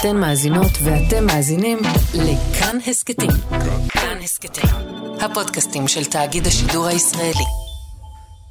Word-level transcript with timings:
אתן 0.00 0.16
מאזינות 0.16 0.72
ואתם 0.84 1.26
מאזינים 1.26 1.78
לכאן 2.14 2.78
הסכתים. 2.86 3.30
כאן 3.88 4.18
הסכתים, 4.22 4.70
הפודקאסטים 5.20 5.88
של 5.88 6.04
תאגיד 6.04 6.46
השידור 6.46 6.86
הישראלי. 6.86 7.44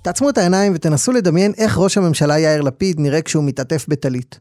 תעצמו 0.01 0.29
את 0.29 0.37
העיניים 0.37 0.71
ותנסו 0.75 1.11
לדמיין 1.11 1.53
איך 1.57 1.77
ראש 1.77 1.97
הממשלה 1.97 2.39
יאיר 2.39 2.61
לפיד 2.61 2.99
נראה 2.99 3.21
כשהוא 3.21 3.43
מתעטף 3.43 3.85
בטלית. 3.87 4.39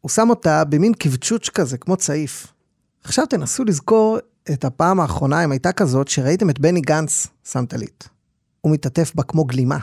הוא 0.00 0.10
שם 0.10 0.30
אותה 0.30 0.64
במין 0.64 0.92
קבצ'וץ' 0.92 1.48
כזה, 1.48 1.78
כמו 1.78 1.96
צעיף. 1.96 2.46
עכשיו 3.04 3.26
תנסו 3.26 3.64
לזכור 3.64 4.18
את 4.52 4.64
הפעם 4.64 5.00
האחרונה, 5.00 5.44
אם 5.44 5.52
הייתה 5.52 5.72
כזאת, 5.72 6.08
שראיתם 6.08 6.50
את 6.50 6.58
בני 6.58 6.80
גנץ 6.80 7.26
שם 7.44 7.66
טלית. 7.66 8.08
הוא 8.60 8.72
מתעטף 8.72 9.12
בה 9.14 9.22
כמו 9.22 9.44
גלימה. 9.44 9.78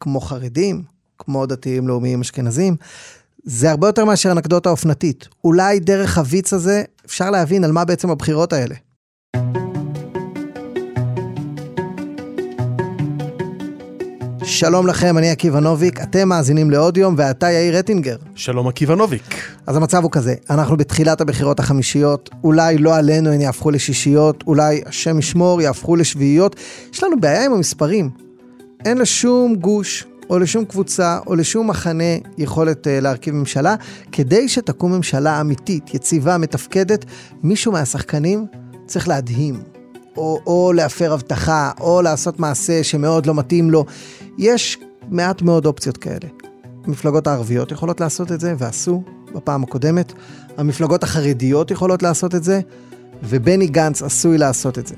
כמו 0.00 0.20
חרדים, 0.20 0.82
כמו 1.18 1.46
דתיים 1.46 1.88
לאומיים 1.88 2.20
אשכנזים. 2.20 2.76
זה 3.48 3.70
הרבה 3.70 3.88
יותר 3.88 4.04
מאשר 4.04 4.32
אנקדוטה 4.32 4.70
אופנתית. 4.70 5.28
אולי 5.44 5.80
דרך 5.80 6.18
הוויץ 6.18 6.52
הזה 6.52 6.82
אפשר 7.06 7.30
להבין 7.30 7.64
על 7.64 7.72
מה 7.72 7.84
בעצם 7.84 8.10
הבחירות 8.10 8.52
האלה. 8.52 8.74
שלום 14.44 14.86
לכם, 14.86 15.18
אני 15.18 15.30
עקיבא 15.30 15.60
נוביק, 15.60 16.00
אתם 16.00 16.28
מאזינים 16.28 16.70
לעוד 16.70 16.96
יום 16.96 17.14
ואתה 17.18 17.50
יאיר 17.50 17.78
רטינגר. 17.78 18.16
שלום 18.34 18.68
עקיבא 18.68 18.94
נוביק. 18.94 19.22
אז 19.66 19.76
המצב 19.76 20.02
הוא 20.02 20.10
כזה, 20.10 20.34
אנחנו 20.50 20.76
בתחילת 20.76 21.20
הבחירות 21.20 21.60
החמישיות, 21.60 22.30
אולי 22.44 22.78
לא 22.78 22.96
עלינו 22.96 23.30
הן 23.30 23.40
יהפכו 23.40 23.70
לשישיות, 23.70 24.44
אולי 24.46 24.80
השם 24.86 25.18
ישמור 25.18 25.62
יהפכו 25.62 25.96
לשביעיות. 25.96 26.56
יש 26.92 27.02
לנו 27.02 27.20
בעיה 27.20 27.44
עם 27.44 27.52
המספרים. 27.52 28.10
אין 28.84 28.98
לשום 28.98 29.54
גוש 29.54 30.06
או 30.30 30.38
לשום 30.38 30.64
קבוצה 30.64 31.18
או 31.26 31.34
לשום 31.34 31.70
מחנה 31.70 32.14
יכולת 32.38 32.86
uh, 32.86 32.90
להרכיב 33.02 33.34
ממשלה. 33.34 33.74
כדי 34.12 34.48
שתקום 34.48 34.92
ממשלה 34.92 35.40
אמיתית, 35.40 35.94
יציבה, 35.94 36.38
מתפקדת, 36.38 37.04
מישהו 37.42 37.72
מהשחקנים 37.72 38.46
צריך 38.86 39.08
להדהים. 39.08 39.60
או, 40.16 40.40
או 40.46 40.72
להפר 40.72 41.12
הבטחה, 41.12 41.70
או 41.80 42.02
לעשות 42.02 42.40
מעשה 42.40 42.84
שמאוד 42.84 43.26
לא 43.26 43.34
מתאים 43.34 43.70
לו. 43.70 43.84
יש 44.38 44.78
מעט 45.10 45.42
מאוד 45.42 45.66
אופציות 45.66 45.96
כאלה. 45.96 46.28
המפלגות 46.84 47.26
הערביות 47.26 47.72
יכולות 47.72 48.00
לעשות 48.00 48.32
את 48.32 48.40
זה, 48.40 48.54
ועשו 48.58 49.02
בפעם 49.34 49.62
הקודמת. 49.62 50.12
המפלגות 50.56 51.02
החרדיות 51.02 51.70
יכולות 51.70 52.02
לעשות 52.02 52.34
את 52.34 52.44
זה, 52.44 52.60
ובני 53.22 53.66
גנץ 53.66 54.02
עשוי 54.02 54.38
לעשות 54.38 54.78
את 54.78 54.86
זה. 54.86 54.94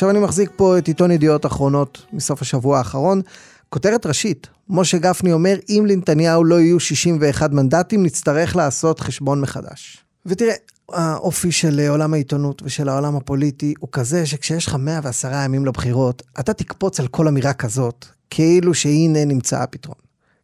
עכשיו 0.00 0.10
אני 0.10 0.18
מחזיק 0.18 0.50
פה 0.56 0.78
את 0.78 0.88
עיתון 0.88 1.10
ידיעות 1.10 1.46
אחרונות 1.46 2.06
מסוף 2.12 2.42
השבוע 2.42 2.78
האחרון. 2.78 3.20
כותרת 3.68 4.06
ראשית, 4.06 4.46
משה 4.68 4.98
גפני 4.98 5.32
אומר, 5.32 5.56
אם 5.68 5.84
לנתניהו 5.88 6.44
לא 6.44 6.60
יהיו 6.60 6.80
61 6.80 7.52
מנדטים, 7.52 8.02
נצטרך 8.02 8.56
לעשות 8.56 9.00
חשבון 9.00 9.40
מחדש. 9.40 10.04
ותראה, 10.26 10.54
האופי 10.92 11.52
של 11.52 11.80
עולם 11.88 12.14
העיתונות 12.14 12.62
ושל 12.64 12.88
העולם 12.88 13.16
הפוליטי 13.16 13.74
הוא 13.78 13.88
כזה 13.92 14.26
שכשיש 14.26 14.66
לך 14.66 14.74
110 14.74 15.32
ימים 15.44 15.66
לבחירות, 15.66 16.22
אתה 16.40 16.52
תקפוץ 16.52 17.00
על 17.00 17.06
כל 17.06 17.28
אמירה 17.28 17.52
כזאת, 17.52 18.06
כאילו 18.30 18.74
שהנה 18.74 19.24
נמצא 19.24 19.62
הפתרון. 19.62 19.98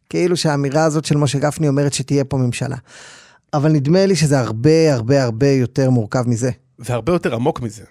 כאילו 0.09 0.37
שהאמירה 0.37 0.83
הזאת 0.83 1.05
של 1.05 1.17
משה 1.17 1.39
גפני 1.39 1.67
אומרת 1.67 1.93
שתהיה 1.93 2.23
פה 2.23 2.37
ממשלה. 2.37 2.77
אבל 3.53 3.71
נדמה 3.71 4.05
לי 4.05 4.15
שזה 4.15 4.39
הרבה 4.39 4.93
הרבה 4.93 5.23
הרבה 5.23 5.49
יותר 5.49 5.89
מורכב 5.89 6.23
מזה. 6.27 6.51
והרבה 6.79 7.13
יותר 7.13 7.35
עמוק 7.35 7.61
מזה. 7.61 7.83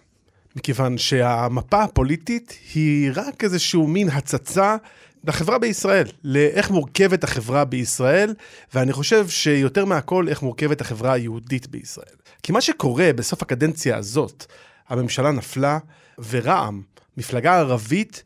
מכיוון 0.56 0.98
שהמפה 0.98 1.82
הפוליטית 1.82 2.58
היא 2.74 3.10
רק 3.14 3.44
איזשהו 3.44 3.86
מין 3.86 4.08
הצצה 4.08 4.76
לחברה 5.24 5.58
בישראל, 5.58 6.06
לאיך 6.24 6.70
מורכבת 6.70 7.24
החברה 7.24 7.64
בישראל, 7.64 8.34
ואני 8.74 8.92
חושב 8.92 9.28
שיותר 9.28 9.84
מהכל 9.84 10.28
איך 10.28 10.42
מורכבת 10.42 10.80
החברה 10.80 11.12
היהודית 11.12 11.66
בישראל. 11.66 12.14
כי 12.42 12.52
מה 12.52 12.60
שקורה 12.60 13.10
בסוף 13.16 13.42
הקדנציה 13.42 13.96
הזאת, 13.96 14.46
הממשלה 14.88 15.32
נפלה, 15.32 15.78
ורע"מ, 16.30 16.82
מפלגה 17.16 17.58
ערבית, 17.58 18.22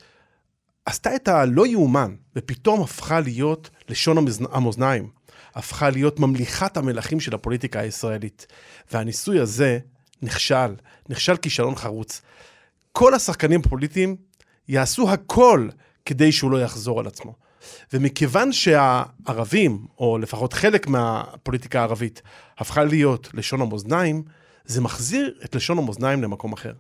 עשתה 0.87 1.17
את 1.17 1.29
הלא 1.29 1.67
יאומן, 1.67 2.15
ופתאום 2.37 2.83
הפכה 2.83 3.21
להיות 3.21 3.71
לשון 3.89 4.17
המאזניים. 4.53 5.09
הפכה 5.55 5.91
להיות 5.91 6.21
ממליכת 6.21 6.77
המלכים 6.77 7.21
של 7.21 7.35
הפוליטיקה 7.35 7.81
הישראלית. 7.81 8.47
והניסוי 8.93 9.41
הזה 9.41 9.79
נכשל, 10.23 10.75
נכשל 11.09 11.37
כישלון 11.37 11.75
חרוץ. 11.75 12.23
כל 12.93 13.15
השחקנים 13.15 13.61
הפוליטיים 13.61 14.17
יעשו 14.69 15.11
הכל 15.11 15.69
כדי 16.05 16.33
שהוא 16.33 16.51
לא 16.51 16.63
יחזור 16.63 17.01
על 17.01 17.07
עצמו. 17.07 17.35
ומכיוון 17.93 18.53
שהערבים, 18.53 19.87
או 19.99 20.19
לפחות 20.19 20.53
חלק 20.53 20.87
מהפוליטיקה 20.87 21.81
הערבית, 21.81 22.23
הפכה 22.59 22.85
להיות 22.85 23.29
לשון 23.35 23.61
המאזניים, 23.61 24.23
זה 24.65 24.81
מחזיר 24.81 25.39
את 25.45 25.55
לשון 25.55 25.79
המאזניים 25.79 26.23
למקום 26.23 26.53
אחר. 26.53 26.73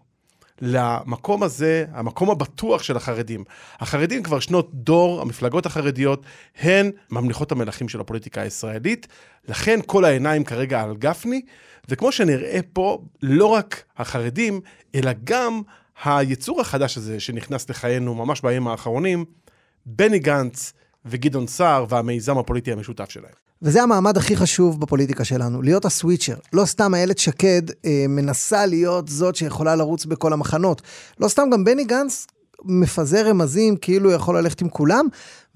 למקום 0.60 1.42
הזה, 1.42 1.84
המקום 1.92 2.30
הבטוח 2.30 2.82
של 2.82 2.96
החרדים. 2.96 3.44
החרדים 3.80 4.22
כבר 4.22 4.40
שנות 4.40 4.74
דור, 4.74 5.20
המפלגות 5.20 5.66
החרדיות, 5.66 6.22
הן 6.60 6.90
ממליכות 7.10 7.52
המלכים 7.52 7.88
של 7.88 8.00
הפוליטיקה 8.00 8.40
הישראלית, 8.40 9.06
לכן 9.48 9.80
כל 9.86 10.04
העיניים 10.04 10.44
כרגע 10.44 10.82
על 10.82 10.96
גפני, 10.96 11.40
וכמו 11.88 12.12
שנראה 12.12 12.60
פה, 12.72 13.02
לא 13.22 13.46
רק 13.46 13.84
החרדים, 13.98 14.60
אלא 14.94 15.10
גם 15.24 15.62
היצור 16.04 16.60
החדש 16.60 16.96
הזה 16.96 17.20
שנכנס 17.20 17.70
לחיינו 17.70 18.14
ממש 18.14 18.40
בימים 18.40 18.68
האחרונים, 18.68 19.24
בני 19.86 20.18
גנץ 20.18 20.72
וגדעון 21.04 21.46
סער 21.46 21.84
והמיזם 21.88 22.38
הפוליטי 22.38 22.72
המשותף 22.72 23.10
שלהם. 23.10 23.32
וזה 23.62 23.82
המעמד 23.82 24.16
הכי 24.16 24.36
חשוב 24.36 24.80
בפוליטיקה 24.80 25.24
שלנו, 25.24 25.62
להיות 25.62 25.84
הסוויצ'ר. 25.84 26.34
לא 26.52 26.64
סתם 26.64 26.94
איילת 26.94 27.18
שקד 27.18 27.62
אה, 27.84 28.04
מנסה 28.08 28.66
להיות 28.66 29.08
זאת 29.08 29.36
שיכולה 29.36 29.76
לרוץ 29.76 30.04
בכל 30.04 30.32
המחנות. 30.32 30.82
לא 31.20 31.28
סתם 31.28 31.48
גם 31.52 31.64
בני 31.64 31.84
גנץ 31.84 32.26
מפזר 32.64 33.28
רמזים 33.28 33.76
כאילו 33.76 34.10
הוא 34.10 34.16
יכול 34.16 34.38
ללכת 34.38 34.60
עם 34.60 34.68
כולם, 34.68 35.06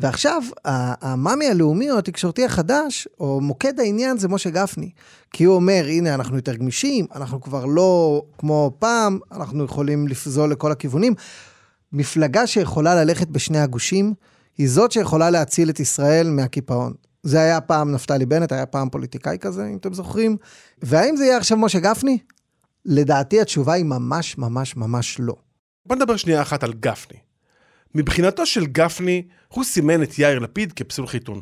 ועכשיו 0.01 0.43
המאמי 0.65 1.47
הלאומי 1.47 1.91
או 1.91 1.99
התקשורתי 1.99 2.45
החדש, 2.45 3.09
או 3.21 3.41
מוקד 3.41 3.81
העניין 3.81 4.19
זה 4.19 4.29
משה 4.29 4.51
גפני. 4.51 4.91
כי 5.33 5.45
הוא 5.45 5.55
אומר, 5.55 5.85
הנה, 5.89 6.15
אנחנו 6.15 6.37
יותר 6.37 6.55
גמישים, 6.55 7.07
אנחנו 7.15 7.41
כבר 7.41 7.65
לא 7.65 8.23
כמו 8.39 8.77
פעם, 8.79 9.19
אנחנו 9.33 9.65
יכולים 9.65 10.09
לפזול 10.09 10.51
לכל 10.51 10.73
הכיוונים. 10.73 11.15
מפלגה 11.93 12.47
שיכולה 12.47 12.95
ללכת 12.95 13.29
בשני 13.29 13.59
הגושים, 13.59 14.15
היא 14.59 14.69
זאת 14.69 14.93
שיכולה 14.93 15.31
להציל 15.31 15.71
את 15.71 15.81
ישראל 15.81 16.31
מהקיפאון. 16.31 16.95
זה 17.23 17.41
היה 17.41 17.61
פעם 17.61 17.93
נפתלי 17.93 18.27
בנט, 18.27 18.53
היה 18.53 18.67
פעם 18.67 18.89
פוליטיקאי 18.91 19.37
כזה, 19.41 19.67
אם 19.67 19.77
אתם 19.77 19.95
זוכרים. 19.95 20.37
והאם 20.83 21.17
זה 21.17 21.25
יהיה 21.25 21.37
עכשיו 21.37 21.59
משה 21.59 21.81
גפני? 21.81 22.19
לדעתי 22.85 23.41
התשובה 23.41 23.73
היא 23.73 23.85
ממש 23.85 24.39
ממש 24.39 24.77
ממש 24.77 25.17
לא. 25.21 25.35
בוא 25.87 25.97
נדבר 25.97 26.17
שנייה 26.17 26.43
אחת 26.43 26.65
על 26.65 26.73
גפני. 26.73 27.19
מבחינתו 27.95 28.47
של 28.47 28.67
גפני, 28.67 29.23
הוא 29.49 29.65
סימן 29.65 30.03
את 30.03 30.19
יאיר 30.19 30.39
לפיד 30.39 30.73
כפסול 30.73 31.07
חיתון. 31.07 31.41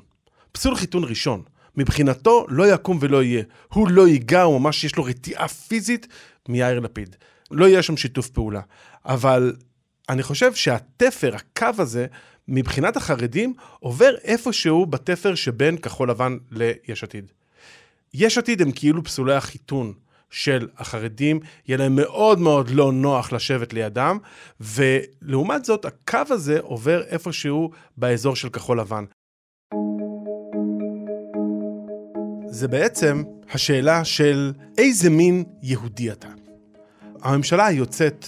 פסול 0.53 0.77
חיתון 0.77 1.05
ראשון. 1.05 1.43
מבחינתו 1.77 2.47
לא 2.49 2.75
יקום 2.75 2.99
ולא 3.01 3.23
יהיה. 3.23 3.43
הוא 3.73 3.89
לא 3.89 4.09
ייגע, 4.09 4.43
הוא 4.43 4.61
ממש 4.61 4.85
יש 4.85 4.97
לו 4.97 5.05
רתיעה 5.05 5.49
פיזית 5.49 6.07
מיאיר 6.49 6.81
לפיד. 6.81 7.17
לא 7.51 7.69
יהיה 7.69 7.83
שם 7.83 7.97
שיתוף 7.97 8.29
פעולה. 8.29 8.61
אבל 9.05 9.57
אני 10.09 10.23
חושב 10.23 10.55
שהתפר, 10.55 11.35
הקו 11.37 11.83
הזה, 11.83 12.07
מבחינת 12.49 12.97
החרדים, 12.97 13.55
עובר 13.81 14.15
איפשהו 14.25 14.87
בתפר 14.87 15.35
שבין 15.35 15.77
כחול 15.77 16.11
לבן 16.11 16.37
ליש 16.51 17.05
עתיד. 17.05 17.33
יש 18.15 18.39
עתיד 18.39 18.63
הם 18.63 18.73
כאילו 18.73 19.05
פסולי 19.05 19.35
החיתון 19.35 19.93
של 20.31 20.69
החרדים, 20.79 21.41
יהיה 21.67 21.79
להם 21.79 21.97
מאוד 21.97 22.39
מאוד 22.39 22.71
לא 22.71 22.93
נוח 22.93 23.33
לשבת 23.33 23.73
לידם, 23.73 24.19
ולעומת 24.61 25.65
זאת, 25.65 25.85
הקו 25.85 26.19
הזה 26.31 26.61
עובר 26.61 27.03
איפשהו 27.03 27.71
באזור 27.97 28.37
של 28.37 28.49
כחול 28.49 28.81
לבן. 28.81 29.05
זה 32.47 32.69
בעצם 32.69 33.23
השאלה 33.51 34.05
של 34.05 34.53
איזה 34.79 35.11
מין 35.11 35.45
יהודי 35.63 36.13
אתה. 36.13 36.29
הממשלה 37.23 37.67
היוצאת 37.67 38.27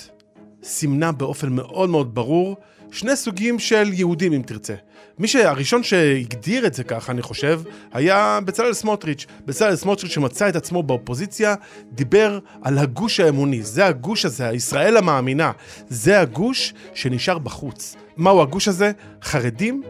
סימנה 0.62 1.12
באופן 1.12 1.52
מאוד 1.52 1.90
מאוד 1.90 2.14
ברור 2.14 2.56
שני 2.94 3.16
סוגים 3.16 3.58
של 3.58 3.90
יהודים, 3.92 4.32
אם 4.32 4.42
תרצה. 4.46 4.74
מי 5.18 5.28
שהראשון 5.28 5.82
שהגדיר 5.82 6.66
את 6.66 6.74
זה 6.74 6.84
ככה, 6.84 7.12
אני 7.12 7.22
חושב, 7.22 7.60
היה 7.92 8.38
בצלאל 8.44 8.72
סמוטריץ'. 8.72 9.26
בצלאל 9.46 9.76
סמוטריץ' 9.76 10.12
שמצא 10.12 10.48
את 10.48 10.56
עצמו 10.56 10.82
באופוזיציה, 10.82 11.54
דיבר 11.92 12.38
על 12.62 12.78
הגוש 12.78 13.20
האמוני. 13.20 13.62
זה 13.62 13.86
הגוש 13.86 14.24
הזה, 14.24 14.48
הישראל 14.48 14.96
המאמינה. 14.96 15.52
זה 15.88 16.20
הגוש 16.20 16.74
שנשאר 16.94 17.38
בחוץ. 17.38 17.96
מהו 18.16 18.42
הגוש 18.42 18.68
הזה? 18.68 18.92
חרדים, 19.22 19.82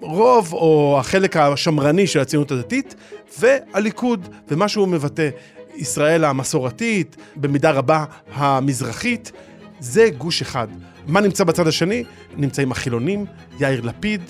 רוב 0.00 0.52
או 0.52 0.96
החלק 1.00 1.36
השמרני 1.36 2.06
של 2.06 2.20
הציונות 2.20 2.50
הדתית, 2.50 2.94
והליכוד, 3.38 4.28
ומה 4.48 4.68
שהוא 4.68 4.88
מבטא. 4.88 5.28
ישראל 5.76 6.24
המסורתית, 6.24 7.16
במידה 7.36 7.70
רבה 7.70 8.04
המזרחית, 8.32 9.32
זה 9.80 10.08
גוש 10.18 10.42
אחד. 10.42 10.68
מה 11.06 11.20
נמצא 11.20 11.44
בצד 11.44 11.66
השני? 11.66 12.04
נמצאים 12.36 12.72
החילונים, 12.72 13.26
יאיר 13.60 13.80
לפיד, 13.80 14.20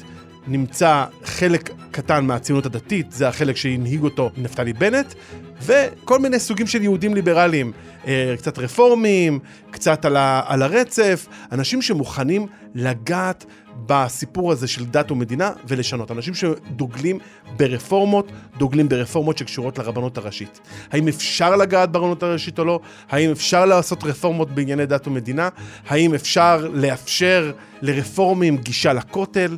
נמצא 0.46 1.04
חלק 1.24 1.70
קטן 1.90 2.26
מהציונות 2.26 2.66
הדתית, 2.66 3.12
זה 3.12 3.28
החלק 3.28 3.56
שהנהיג 3.56 4.02
אותו 4.02 4.30
נפתלי 4.36 4.72
בנט, 4.72 5.14
וכל 5.62 6.18
מיני 6.18 6.38
סוגים 6.38 6.66
של 6.66 6.82
יהודים 6.82 7.14
ליברליים, 7.14 7.72
אה, 8.06 8.34
קצת 8.38 8.58
רפורמים, 8.58 9.38
קצת 9.70 10.04
על, 10.04 10.62
הרצף, 10.62 11.26
אנשים 11.52 11.82
שמוכנים 11.82 12.46
לגעת 12.74 13.44
בסיפור 13.86 14.52
הזה 14.52 14.68
של 14.68 14.84
דת 14.84 15.10
ומדינה 15.10 15.50
ולשנות. 15.68 16.10
אנשים 16.10 16.34
שדוגלים 16.34 17.18
ברפורמות, 17.56 18.32
דוגלים 18.58 18.88
ברפורמות 18.88 19.38
שקשורות 19.38 19.78
לרבנות 19.78 20.18
הראשית. 20.18 20.60
האם 20.92 21.08
אפשר 21.08 21.56
לגעת 21.56 21.92
ברבנות 21.92 22.22
הראשית 22.22 22.58
או 22.58 22.64
לא? 22.64 22.80
האם 23.10 23.30
אפשר 23.30 23.64
לעשות 23.64 24.04
רפורמות 24.04 24.50
בענייני 24.50 24.86
דת 24.86 25.06
ומדינה? 25.06 25.48
האם 25.88 26.14
אפשר 26.14 26.68
לאפשר 26.72 27.52
לרפורמים 27.82 28.56
גישה 28.56 28.92
לכותל? 28.92 29.56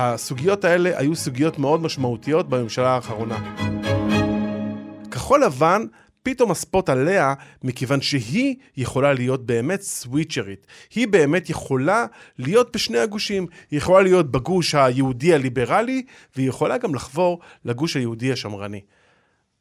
הסוגיות 0.00 0.64
האלה 0.64 0.98
היו 0.98 1.16
סוגיות 1.16 1.58
מאוד 1.58 1.82
משמעותיות 1.82 2.48
בממשלה 2.48 2.88
האחרונה. 2.88 3.54
כחול 5.10 5.44
לבן 5.44 5.84
פתאום 6.22 6.50
הספוט 6.50 6.88
עליה, 6.88 7.34
מכיוון 7.62 8.00
שהיא 8.00 8.56
יכולה 8.76 9.12
להיות 9.12 9.46
באמת 9.46 9.80
סוויצ'רית. 9.82 10.66
היא 10.94 11.08
באמת 11.08 11.50
יכולה 11.50 12.06
להיות 12.38 12.76
בשני 12.76 12.98
הגושים. 12.98 13.46
היא 13.70 13.78
יכולה 13.78 14.02
להיות 14.02 14.30
בגוש 14.30 14.74
היהודי 14.74 15.34
הליברלי, 15.34 16.02
והיא 16.36 16.48
יכולה 16.48 16.78
גם 16.78 16.94
לחבור 16.94 17.38
לגוש 17.64 17.96
היהודי 17.96 18.32
השמרני. 18.32 18.80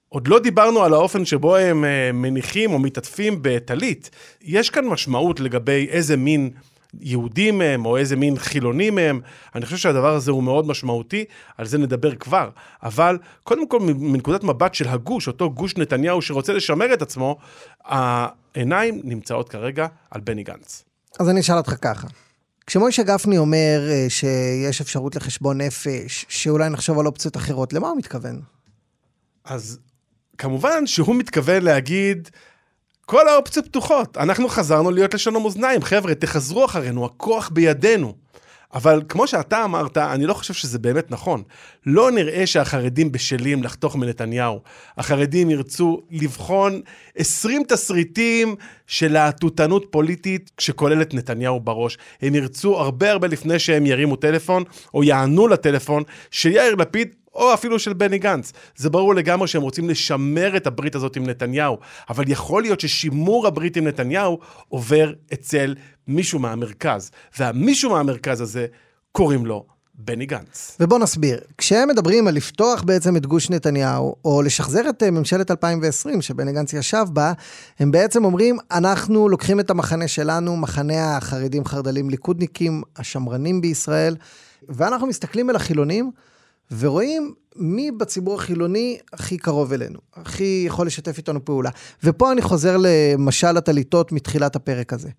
עוד 0.10 0.28
לא 0.28 0.40
דיברנו 0.40 0.84
על 0.84 0.94
האופן 0.94 1.26
שבו 1.26 1.56
הם 1.56 1.86
אה, 1.86 2.12
מניחים 2.14 2.72
או 2.72 2.80
מתעטפים 2.80 3.40
בטלית. 3.42 4.10
יש 4.42 4.70
כאן 4.70 4.86
משמעות 4.86 5.40
לגבי 5.40 5.88
איזה 5.90 6.18
מין 6.18 6.50
יהודים 7.00 7.62
הם, 7.62 7.86
או 7.86 7.98
איזה 7.98 8.16
מין 8.16 8.38
חילונים 8.38 8.98
הם. 8.98 9.22
אני 9.56 9.66
חושב 9.66 9.78
שהדבר 9.78 10.16
הזה 10.16 10.32
הוא 10.32 10.44
מאוד 10.44 10.68
משמעותי, 10.68 11.26
על 11.58 11.66
זה 11.66 11.78
נדבר 11.78 12.16
כבר. 12.16 12.50
אבל 12.84 13.18
קודם 13.44 13.68
כל, 13.68 13.80
מנקודת 13.80 14.44
מבט 14.44 14.74
של 14.74 14.88
הגוש, 14.88 15.28
אותו 15.28 15.52
גוש 15.52 15.78
נתניהו 15.78 16.22
שרוצה 16.22 16.54
לשמר 16.54 16.94
את 16.94 17.02
עצמו, 17.02 17.38
העיניים 17.86 19.02
נמצאות 19.04 19.50
כרגע 19.50 19.88
על 20.12 20.22
בני 20.22 20.44
גנץ. 20.44 20.84
אז 21.20 21.30
אני 21.30 21.40
אשאל 21.40 21.58
אותך 21.58 21.74
ככה. 21.82 22.08
כשמוישה 22.68 23.04
גפני 23.04 23.38
אומר 23.38 23.88
אה, 23.90 24.06
שיש 24.10 24.82
אפשרות 24.82 25.16
לחשבון 25.16 25.62
נפש, 25.62 26.26
שאולי 26.30 26.70
נחשוב 26.70 27.00
על 27.00 27.06
אופציות 27.06 27.38
אחרות, 27.38 27.74
למה 27.74 27.90
הוא 27.90 27.98
מתכוון? 27.98 28.42
אז 29.46 29.80
כמובן 30.38 30.88
שהוא 30.88 31.16
מתכוון 31.16 31.64
להגיד, 31.64 32.30
כל 33.10 33.28
האופציות 33.28 33.66
פתוחות. 33.66 34.18
אנחנו 34.18 34.50
חזרנו 34.50 34.92
להיות 34.92 35.14
לשון 35.14 35.36
המאזניים. 35.36 35.82
חבר'ה, 35.82 36.16
תחזרו 36.16 36.66
אחרינו, 36.66 37.06
הכוח 37.06 37.50
בידינו. 37.50 38.14
אבל 38.74 39.02
כמו 39.10 39.28
שאתה 39.28 39.64
אמרת, 39.64 39.98
אני 39.98 40.26
לא 40.26 40.34
חושב 40.34 40.54
שזה 40.54 40.80
באמת 40.80 41.12
נכון. 41.12 41.44
לא 41.86 42.12
נראה 42.12 42.48
שהחרדים 42.48 43.12
בשלים 43.12 43.64
לחתוך 43.64 43.96
מנתניהו. 43.96 44.60
החרדים 44.98 45.50
ירצו 45.50 46.02
לבחון 46.12 46.82
20 47.16 47.64
תסריטים 47.68 48.56
של 48.88 49.12
להטוטנות 49.12 49.86
פוליטית 49.90 50.52
שכוללת 50.58 51.14
נתניהו 51.14 51.60
בראש. 51.60 51.98
הם 52.22 52.36
ירצו 52.36 52.80
הרבה 52.80 53.12
הרבה 53.12 53.28
לפני 53.28 53.60
שהם 53.60 53.86
ירימו 53.86 54.16
טלפון, 54.16 54.64
או 54.94 55.04
יענו 55.04 55.48
לטלפון, 55.48 56.04
שיאיר 56.32 56.76
לפיד 56.76 57.10
או 57.38 57.54
אפילו 57.54 57.80
של 57.80 57.94
בני 57.94 58.18
גנץ. 58.18 58.54
זה 58.76 58.90
ברור 58.90 59.16
לגמרי 59.16 59.48
שהם 59.48 59.62
רוצים 59.62 59.90
לשמר 59.90 60.58
את 60.58 60.68
הברית 60.68 60.96
הזאת 60.96 61.16
עם 61.16 61.24
נתניהו, 61.24 61.78
אבל 62.10 62.24
יכול 62.28 62.62
להיות 62.62 62.80
ששימור 62.80 63.48
הברית 63.48 63.78
עם 63.78 63.88
נתניהו 63.88 64.40
עובר 64.70 65.14
אצל 65.34 65.76
מישהו 66.08 66.40
מהמרכז, 66.40 67.12
והמישהו 67.40 67.92
מהמרכז 67.92 68.42
הזה 68.42 68.66
קוראים 69.12 69.46
לו 69.46 69.66
בני 70.00 70.26
גנץ. 70.26 70.78
ובוא 70.80 71.00
נסביר, 71.00 71.40
כשהם 71.58 71.90
מדברים 71.90 72.28
על 72.28 72.34
לפתוח 72.34 72.84
בעצם 72.84 73.18
את 73.18 73.26
גוש 73.26 73.50
נתניהו, 73.50 74.16
או 74.26 74.42
לשחזר 74.42 74.90
את 74.90 75.04
אה, 75.04 75.12
ממשלת 75.12 75.52
2020 75.52 76.22
שבני 76.22 76.54
גנץ 76.54 76.74
ישב 76.74 77.06
בה, 77.14 77.34
הם 77.80 77.92
בעצם 77.92 78.26
אומרים, 78.26 78.58
אנחנו 78.72 79.30
לוקחים 79.30 79.60
את 79.60 79.70
המחנה 79.70 80.08
שלנו, 80.08 80.58
מחנה 80.58 81.18
החרדים 81.18 81.66
חרד"לים 81.66 82.10
ליכודניקים, 82.10 82.82
השמרנים 82.98 83.62
בישראל, 83.62 84.16
ואנחנו 84.70 85.08
מסתכלים 85.08 85.50
על 85.50 85.56
החילונים, 85.56 86.12
ורואים 86.72 87.34
מי 87.56 87.92
בציבור 87.92 88.36
החילוני 88.36 88.98
הכי 89.14 89.38
קרוב 89.38 89.74
אלינו, 89.74 90.00
הכי 90.14 90.64
יכול 90.68 90.88
לשתף 90.88 91.18
איתנו 91.18 91.46
פעולה. 91.46 91.70
ופה 92.04 92.32
אני 92.32 92.42
חוזר 92.42 92.78
למשל 92.80 93.58
הטליתות 93.58 94.12
מתחילת 94.12 94.56
הפרק 94.56 94.94
הזה. 94.94 95.10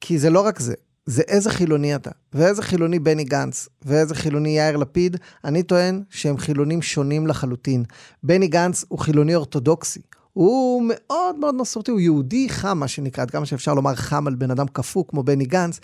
כי 0.00 0.18
זה 0.18 0.30
לא 0.30 0.40
רק 0.40 0.60
זה, 0.60 0.74
זה 1.06 1.22
איזה 1.28 1.50
חילוני 1.50 1.94
אתה, 1.94 2.10
ואיזה 2.32 2.62
חילוני 2.62 2.98
בני 2.98 3.24
גנץ, 3.24 3.68
ואיזה 3.82 4.14
חילוני 4.14 4.58
יאיר 4.58 4.76
לפיד, 4.76 5.16
אני 5.44 5.62
טוען 5.62 6.02
שהם 6.10 6.38
חילונים 6.38 6.82
שונים 6.82 7.26
לחלוטין. 7.26 7.84
בני 8.22 8.48
גנץ 8.48 8.84
הוא 8.88 8.98
חילוני 8.98 9.34
אורתודוקסי. 9.34 10.00
הוא 10.34 10.82
מאוד 10.88 11.38
מאוד 11.38 11.54
מסורתי, 11.54 11.90
הוא 11.90 12.00
יהודי 12.00 12.48
חם, 12.48 12.78
מה 12.78 12.88
שנקרא, 12.88 13.22
עד 13.22 13.30
כמה 13.30 13.46
שאפשר 13.46 13.74
לומר 13.74 13.94
חם 13.94 14.26
על 14.26 14.34
בן 14.34 14.50
אדם 14.50 14.66
קפוא 14.66 15.04
כמו 15.08 15.22
בני 15.22 15.44
גנץ. 15.44 15.80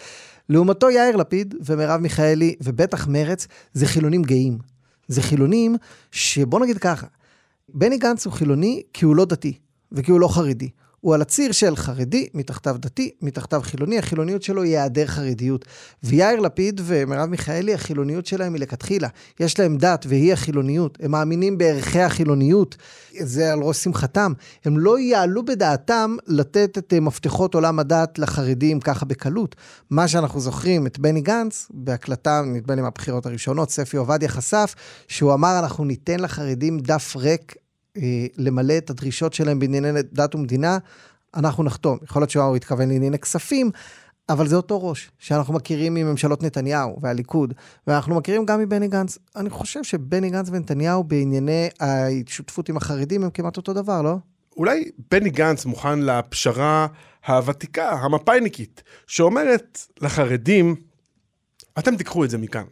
לעומתו 0.49 0.91
יאיר 0.91 1.17
לפיד 1.17 1.55
ומרב 1.65 2.01
מיכאלי, 2.01 2.55
ובטח 2.63 3.09
מרץ, 3.09 3.47
זה 3.73 3.87
חילונים 3.87 4.23
גאים. 4.23 4.59
זה 5.09 5.23
חילונים 5.23 5.77
שבוא 6.11 6.61
נגיד 6.61 6.79
ככה, 6.79 7.07
בני 7.69 7.99
גנץ 7.99 8.27
הוא 8.27 8.33
חילוני 8.33 8.83
כי 8.93 9.05
הוא 9.05 9.17
לא 9.17 9.25
דתי, 9.25 9.59
וכי 9.93 10.11
הוא 10.11 10.21
לא 10.21 10.29
חרדי. 10.29 10.71
הוא 11.01 11.15
על 11.15 11.23
הציר 11.23 11.53
של 11.53 11.77
חרדי, 11.77 12.29
מתחתיו 12.35 12.77
דתי, 12.79 13.11
מתחתיו 13.23 13.61
חילוני, 13.63 13.99
החילוניות 13.99 14.43
שלו 14.43 14.63
היא 14.63 14.79
היעדר 14.79 15.07
חרדיות. 15.07 15.65
ויאיר 16.03 16.41
לפיד 16.41 16.81
ומרב 16.85 17.29
מיכאלי, 17.29 17.75
החילוניות 17.75 18.27
שלהם 18.27 18.55
היא 18.55 18.61
לכתחילה. 18.63 19.09
יש 19.41 19.59
להם 19.59 19.77
דת 19.77 20.07
והיא 20.09 20.33
החילוניות. 20.33 20.99
הם 21.01 21.11
מאמינים 21.11 21.59
בערכי 21.59 22.01
החילוניות, 22.01 22.77
זה 23.19 23.53
על 23.53 23.59
ראש 23.59 23.85
שמחתם. 23.85 24.33
הם 24.65 24.79
לא 24.79 24.99
יעלו 24.99 25.45
בדעתם 25.45 26.17
לתת 26.27 26.79
את 26.79 26.93
אה, 26.93 27.01
מפתחות 27.01 27.55
עולם 27.55 27.79
הדת 27.79 28.19
לחרדים 28.19 28.81
ככה 28.81 29.05
בקלות. 29.05 29.57
מה 29.91 30.09
שאנחנו 30.09 30.41
זוכרים 30.41 30.87
את 30.87 30.99
בני 30.99 31.21
גנץ, 31.21 31.67
בהקלטה, 31.71 32.43
נדמה 32.47 32.75
לי 32.75 32.83
מהבחירות 32.83 33.27
הראשונות, 33.27 33.71
ספי 33.71 33.97
עובדיה 33.97 34.29
חשף, 34.29 34.75
שהוא 35.09 35.35
אמר, 35.35 35.59
אנחנו 35.59 35.85
ניתן 35.85 36.21
לחרדים 36.21 36.79
דף 36.79 37.17
ריק 37.17 37.55
למלא 38.37 38.79
את 38.79 38.91
הדרישות 38.91 39.33
שלהם 39.33 39.59
בענייני 39.59 40.03
דת 40.13 40.35
ומדינה, 40.35 40.79
אנחנו 41.35 41.65
נחתום. 41.65 41.99
יכול 42.03 42.23
להיות 42.23 42.31
שהוא 42.31 42.57
התכוון 42.57 42.89
לענייני 42.89 43.19
כספים, 43.19 43.71
אבל 44.29 44.49
זה 44.49 44.57
אותו 44.57 44.89
ראש 44.89 45.11
שאנחנו 45.19 45.55
מכירים 45.55 45.95
מממשלות 45.95 46.43
נתניהו 46.43 46.99
והליכוד, 47.01 47.55
ואנחנו 47.87 48.15
מכירים 48.15 48.47
גם 48.47 48.61
מבני 48.61 48.89
גנץ. 48.89 49.19
אני 49.37 49.51
חושב 49.51 49.85
שבני 49.85 50.31
גנץ 50.31 50.49
ונתניהו 50.53 51.05
בענייני 51.05 51.69
השותפות 51.81 52.69
עם 52.69 52.77
החרדים 52.77 53.25
הם 53.25 53.31
כמעט 53.31 53.57
אותו 53.57 53.73
דבר, 53.73 54.03
לא? 54.03 54.17
אולי 54.57 54.85
בני 55.11 55.31
גנץ 55.31 55.65
מוכן 55.65 55.99
לפשרה 55.99 56.87
הוותיקה, 57.27 57.91
המפא"יניקית, 57.91 58.83
שאומרת 59.07 59.79
לחרדים, 60.01 60.77
אתם 61.79 61.97
תיקחו 61.97 62.25
את 62.25 62.31
זה 62.31 62.39
מכאן. 62.39 62.65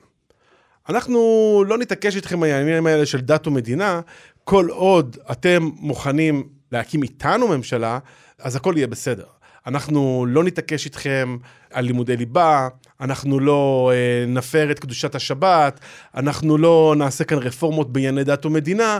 אנחנו 0.88 1.18
לא 1.66 1.78
נתעקש 1.78 2.16
איתכם 2.16 2.42
העניינים 2.42 2.86
האלה 2.86 3.06
של 3.06 3.20
דת 3.20 3.46
ומדינה, 3.46 4.00
כל 4.48 4.68
עוד 4.70 5.16
אתם 5.30 5.68
מוכנים 5.76 6.48
להקים 6.72 7.02
איתנו 7.02 7.48
ממשלה, 7.48 7.98
אז 8.38 8.56
הכל 8.56 8.74
יהיה 8.76 8.86
בסדר. 8.86 9.24
אנחנו 9.66 10.26
לא 10.28 10.44
נתעקש 10.44 10.84
איתכם 10.84 11.36
על 11.72 11.84
לימודי 11.84 12.16
ליבה, 12.16 12.68
אנחנו 13.00 13.40
לא 13.40 13.90
אה, 13.94 14.26
נפר 14.26 14.70
את 14.70 14.78
קדושת 14.78 15.14
השבת, 15.14 15.80
אנחנו 16.14 16.58
לא 16.58 16.94
נעשה 16.98 17.24
כאן 17.24 17.38
רפורמות 17.38 17.92
בענייני 17.92 18.24
דת 18.24 18.46
ומדינה, 18.46 18.98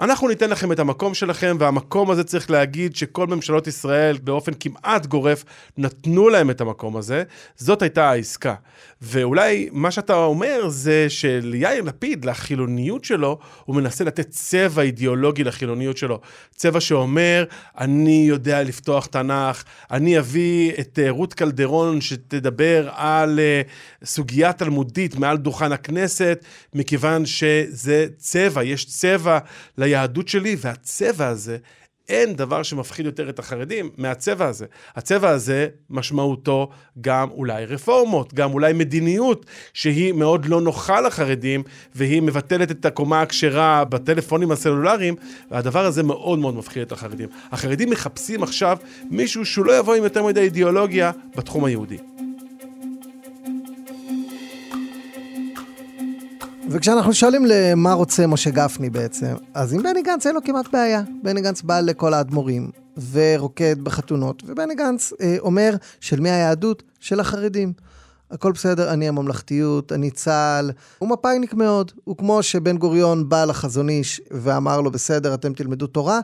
אנחנו 0.00 0.28
ניתן 0.28 0.50
לכם 0.50 0.72
את 0.72 0.78
המקום 0.78 1.14
שלכם, 1.14 1.56
והמקום 1.60 2.10
הזה 2.10 2.24
צריך 2.24 2.50
להגיד 2.50 2.96
שכל 2.96 3.26
ממשלות 3.26 3.66
ישראל 3.66 4.18
באופן 4.18 4.52
כמעט 4.60 5.06
גורף 5.06 5.44
נתנו 5.78 6.28
להם 6.28 6.50
את 6.50 6.60
המקום 6.60 6.96
הזה. 6.96 7.22
זאת 7.56 7.82
הייתה 7.82 8.10
העסקה. 8.10 8.54
ואולי 9.02 9.68
מה 9.72 9.90
שאתה 9.90 10.14
אומר 10.14 10.68
זה 10.68 11.06
שליאיר 11.08 11.82
לפיד, 11.82 12.24
לחילוניות 12.24 13.04
שלו, 13.04 13.38
הוא 13.64 13.76
מנסה 13.76 14.04
לתת 14.04 14.30
צבע 14.30 14.82
אידיאולוגי 14.82 15.44
לחילוניות 15.44 15.96
שלו. 15.96 16.20
צבע 16.54 16.80
שאומר, 16.80 17.44
אני 17.78 18.24
יודע 18.28 18.62
לפתוח 18.62 19.06
תנ"ך, 19.06 19.64
אני 19.90 20.18
אביא 20.18 20.72
את 20.80 20.98
אה, 21.02 21.10
רות 21.10 21.34
קלדרון 21.34 22.00
שתדבר 22.00 22.88
על 22.92 23.40
אה, 23.40 23.62
סוגיה 24.04 24.52
תלמודית 24.52 25.16
מעל 25.16 25.36
דוכן 25.36 25.72
הכנסת, 25.72 26.44
מכיוון 26.74 27.26
שזה 27.26 28.06
צבע, 28.18 28.64
יש 28.64 28.84
צבע 28.84 29.38
ליהדות 29.90 30.28
שלי, 30.28 30.56
והצבע 30.60 31.28
הזה 31.28 31.56
אין 32.08 32.34
דבר 32.34 32.62
שמפחיד 32.62 33.06
יותר 33.06 33.30
את 33.30 33.38
החרדים 33.38 33.90
מהצבע 33.96 34.46
הזה. 34.46 34.66
הצבע 34.96 35.28
הזה 35.28 35.68
משמעותו 35.90 36.70
גם 37.00 37.30
אולי 37.30 37.64
רפורמות, 37.64 38.34
גם 38.34 38.52
אולי 38.52 38.72
מדיניות 38.72 39.46
שהיא 39.74 40.12
מאוד 40.12 40.46
לא 40.46 40.60
נוחה 40.60 41.00
לחרדים, 41.00 41.62
והיא 41.94 42.22
מבטלת 42.22 42.70
את 42.70 42.84
הקומה 42.84 43.22
הכשרה 43.22 43.84
בטלפונים 43.84 44.50
הסלולריים, 44.52 45.14
והדבר 45.50 45.84
הזה 45.84 46.02
מאוד 46.02 46.38
מאוד 46.38 46.54
מפחיד 46.54 46.82
את 46.82 46.92
החרדים. 46.92 47.28
החרדים 47.52 47.90
מחפשים 47.90 48.42
עכשיו 48.42 48.78
מישהו 49.10 49.44
שהוא 49.44 49.66
לא 49.66 49.78
יבוא 49.78 49.94
עם 49.94 50.04
יותר 50.04 50.22
מדי 50.22 50.40
אידיאולוגיה 50.40 51.12
בתחום 51.36 51.64
היהודי. 51.64 52.09
וכשאנחנו 56.72 57.14
שואלים 57.14 57.44
למה 57.46 57.92
רוצה 57.92 58.26
משה 58.26 58.50
גפני 58.50 58.90
בעצם, 58.90 59.34
אז 59.54 59.72
עם 59.72 59.82
בני 59.82 60.02
גנץ 60.02 60.26
אין 60.26 60.34
לו 60.34 60.40
כמעט 60.44 60.68
בעיה. 60.72 61.02
בני 61.22 61.40
גנץ 61.40 61.62
בא 61.62 61.80
לכל 61.80 62.14
האדמו"רים 62.14 62.70
ורוקד 63.10 63.76
בחתונות, 63.82 64.42
ובני 64.46 64.74
גנץ 64.74 65.12
אה, 65.20 65.36
אומר 65.38 65.74
של 66.00 66.20
מי 66.20 66.30
היהדות? 66.30 66.82
של 67.00 67.20
החרדים. 67.20 67.72
הכל 68.30 68.52
בסדר, 68.52 68.92
אני 68.92 69.08
הממלכתיות, 69.08 69.92
אני 69.92 70.10
צה"ל. 70.10 70.70
הוא 70.98 71.08
מפאיניק 71.08 71.54
מאוד. 71.54 71.92
הוא 72.04 72.16
כמו 72.16 72.42
שבן 72.42 72.76
גוריון 72.76 73.28
בא 73.28 73.44
לחזון 73.44 73.88
איש 73.88 74.20
ואמר 74.30 74.80
לו, 74.80 74.90
בסדר, 74.90 75.34
אתם 75.34 75.52
תלמדו 75.52 75.86
תורה. 75.86 76.20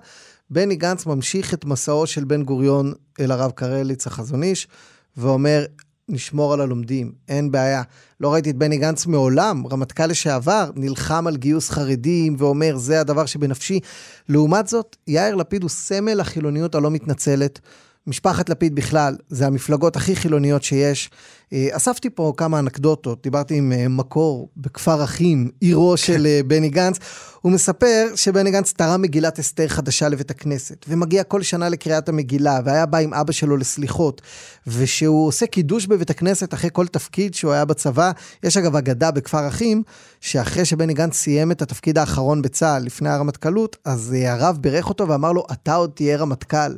בני 0.50 0.76
גנץ 0.76 1.06
ממשיך 1.06 1.54
את 1.54 1.64
מסעו 1.64 2.06
של 2.06 2.24
בן 2.24 2.42
גוריון 2.42 2.92
אל 3.20 3.30
הרב 3.30 3.50
קרליץ 3.50 4.06
החזון 4.06 4.42
איש, 4.42 4.68
ואומר, 5.16 5.64
נשמור 6.08 6.52
על 6.52 6.60
הלומדים, 6.60 7.12
אין 7.28 7.50
בעיה. 7.50 7.82
לא 8.20 8.32
ראיתי 8.32 8.50
את 8.50 8.56
בני 8.56 8.78
גנץ 8.78 9.06
מעולם, 9.06 9.66
רמטכ"ל 9.66 10.06
לשעבר, 10.06 10.70
נלחם 10.76 11.26
על 11.26 11.36
גיוס 11.36 11.70
חרדים 11.70 12.36
ואומר, 12.38 12.76
זה 12.76 13.00
הדבר 13.00 13.26
שבנפשי. 13.26 13.80
לעומת 14.28 14.66
זאת, 14.66 14.96
יאיר 15.08 15.34
לפיד 15.34 15.62
הוא 15.62 15.70
סמל 15.70 16.20
החילוניות 16.20 16.74
הלא 16.74 16.90
מתנצלת. 16.90 17.60
משפחת 18.06 18.48
לפיד 18.48 18.74
בכלל, 18.74 19.16
זה 19.28 19.46
המפלגות 19.46 19.96
הכי 19.96 20.16
חילוניות 20.16 20.62
שיש. 20.62 21.10
אה, 21.52 21.68
אספתי 21.72 22.10
פה 22.10 22.32
כמה 22.36 22.58
אנקדוטות, 22.58 23.22
דיברתי 23.22 23.54
עם 23.54 23.72
אה, 23.72 23.88
מקור 23.88 24.48
בכפר 24.56 25.04
אחים, 25.04 25.50
עירו 25.60 25.96
של 25.96 26.26
אה, 26.26 26.40
בני 26.46 26.68
גנץ. 26.68 26.98
הוא 27.40 27.52
מספר 27.52 28.06
שבני 28.14 28.50
גנץ 28.50 28.72
תרם 28.72 29.02
מגילת 29.02 29.38
אסתר 29.38 29.68
חדשה 29.68 30.08
לבית 30.08 30.30
הכנסת, 30.30 30.84
ומגיע 30.88 31.24
כל 31.24 31.42
שנה 31.42 31.68
לקריאת 31.68 32.08
המגילה, 32.08 32.60
והיה 32.64 32.86
בא 32.86 32.98
עם 32.98 33.14
אבא 33.14 33.32
שלו 33.32 33.56
לסליחות, 33.56 34.22
ושהוא 34.66 35.26
עושה 35.26 35.46
קידוש 35.46 35.86
בבית 35.86 36.10
הכנסת 36.10 36.54
אחרי 36.54 36.70
כל 36.72 36.86
תפקיד 36.86 37.34
שהוא 37.34 37.52
היה 37.52 37.64
בצבא. 37.64 38.10
יש 38.42 38.56
אגב 38.56 38.76
אגדה 38.76 39.10
בכפר 39.10 39.48
אחים, 39.48 39.82
שאחרי 40.20 40.64
שבני 40.64 40.94
גנץ 40.94 41.14
סיים 41.16 41.52
את 41.52 41.62
התפקיד 41.62 41.98
האחרון 41.98 42.42
בצה"ל, 42.42 42.82
לפני 42.82 43.08
הרמטכ"לות, 43.08 43.76
אז 43.84 44.14
הרב 44.26 44.58
בירך 44.60 44.88
אותו 44.88 45.08
ואמר 45.08 45.32
לו, 45.32 45.46
אתה 45.52 45.74
עוד 45.74 45.90
תהיה 45.94 46.16
רמטכ"ל. 46.16 46.72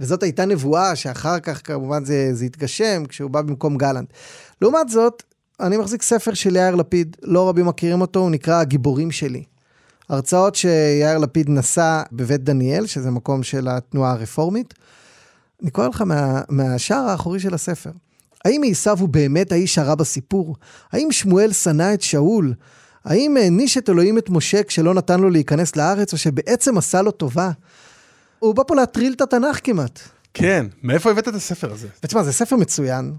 וזאת 0.00 0.22
הייתה 0.22 0.44
נבואה 0.44 0.96
שאחר 0.96 1.40
כך 1.40 1.60
כמובן 1.64 2.04
זה, 2.04 2.30
זה 2.32 2.44
התגשם 2.44 3.02
כשהוא 3.08 3.30
בא 3.30 3.42
במקום 3.42 3.76
גלנט. 3.76 4.12
לעומת 4.62 4.88
זאת, 4.88 5.22
אני 5.60 5.76
מחזיק 5.76 6.02
ספר 6.02 6.34
של 6.34 6.56
יאיר 6.56 6.74
לפיד, 6.74 7.16
לא 7.22 7.48
רבים 7.48 7.66
מכירים 7.66 8.00
אותו, 8.00 8.20
הוא 8.20 8.30
נקרא 8.30 8.60
הגיבורים 8.60 9.10
שלי. 9.10 9.44
הרצאות 10.08 10.54
שיאיר 10.54 11.18
לפיד 11.18 11.50
נשא 11.50 12.02
בבית 12.12 12.44
דניאל, 12.44 12.86
שזה 12.86 13.10
מקום 13.10 13.42
של 13.42 13.68
התנועה 13.68 14.12
הרפורמית. 14.12 14.74
אני 15.62 15.70
קורא 15.70 15.88
לך 15.88 16.00
מה, 16.00 16.40
מהשער 16.48 17.08
האחורי 17.08 17.40
של 17.40 17.54
הספר. 17.54 17.90
האם 18.44 18.62
עשיו 18.70 18.98
הוא 19.00 19.08
באמת 19.08 19.52
האיש 19.52 19.78
הרע 19.78 19.94
בסיפור? 19.94 20.56
האם 20.92 21.12
שמואל 21.12 21.52
שנא 21.52 21.94
את 21.94 22.02
שאול? 22.02 22.54
האם 23.04 23.36
העניש 23.36 23.78
את 23.78 23.90
אלוהים 23.90 24.18
את 24.18 24.30
משה 24.30 24.62
כשלא 24.62 24.94
נתן 24.94 25.20
לו 25.20 25.30
להיכנס 25.30 25.76
לארץ, 25.76 26.12
או 26.12 26.18
שבעצם 26.18 26.78
עשה 26.78 27.02
לו 27.02 27.10
טובה? 27.10 27.50
הוא 28.38 28.54
בא 28.54 28.62
פה 28.66 28.74
להטריל 28.74 29.12
את 29.12 29.20
התנ"ך 29.20 29.60
כמעט. 29.64 30.00
כן, 30.34 30.66
מאיפה 30.82 31.10
הבאת 31.10 31.28
את 31.28 31.34
הספר 31.34 31.72
הזה? 31.72 31.88
ותשמע, 32.04 32.22
זה 32.22 32.32
ספר 32.32 32.56
מצוין. 32.56 33.12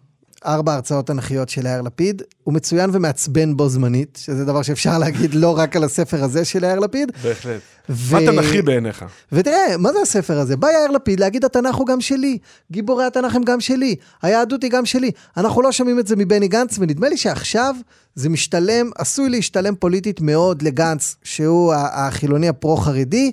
ארבע 0.46 0.74
הרצאות 0.74 1.08
תנכיות 1.08 1.50
של 1.50 1.65
יאיר 1.65 1.82
לפיד, 1.82 2.22
הוא 2.44 2.54
מצוין 2.54 2.89
ומעצבן 2.94 3.58
בו 3.58 3.70
זמנית, 3.70 4.20
שזה 4.22 4.46
דבר 4.46 4.62
שאפשר 4.62 4.98
להגיד 4.98 5.34
לא 5.34 5.58
רק 5.58 5.75
על 5.75 5.84
הספר 5.84 6.24
הזה 6.24 6.46
של 6.46 6.63
יאיר 6.63 6.80
לפיד. 6.80 7.12
בהחלט. 7.24 7.62
ו... 7.89 8.13
מה 8.13 8.20
תנכי 8.20 8.62
בעיניך? 8.62 9.06
ותראה, 9.32 9.77
מה 9.77 9.94
זה 9.94 10.00
הספר 10.01 10.39
הזה? 10.39 10.58
בא 10.58 10.68
יאיר 10.72 10.92
לפיד 10.92 11.20
להגיד 11.20 11.46
התנ"ך 11.46 11.75
הוא 11.75 11.88
גם 11.88 12.01
שלי, 12.01 12.38
גיבורי 12.72 13.06
התנ"ך 13.06 13.36
הם 13.36 13.44
גם 13.44 13.60
שלי, 13.60 13.96
היהדות 14.22 14.63
היא 14.63 14.72
גם 14.72 14.86
שלי. 14.86 15.12
אנחנו 15.38 15.62
לא 15.62 15.72
שומעים 15.72 16.00
את 16.00 16.08
זה 16.08 16.15
מבני 16.15 16.48
גנץ, 16.48 16.75
ונדמה 16.80 17.10
לי 17.10 17.18
שעכשיו 17.18 17.75
זה 18.15 18.30
משתלם, 18.30 18.89
עשוי 18.96 19.30
להשתלם 19.30 19.75
פוליטית 19.75 20.22
מאוד 20.22 20.62
לגנץ, 20.62 21.15
שהוא 21.24 21.74
החילוני 21.74 22.50
הפרו-חרדי. 22.50 23.32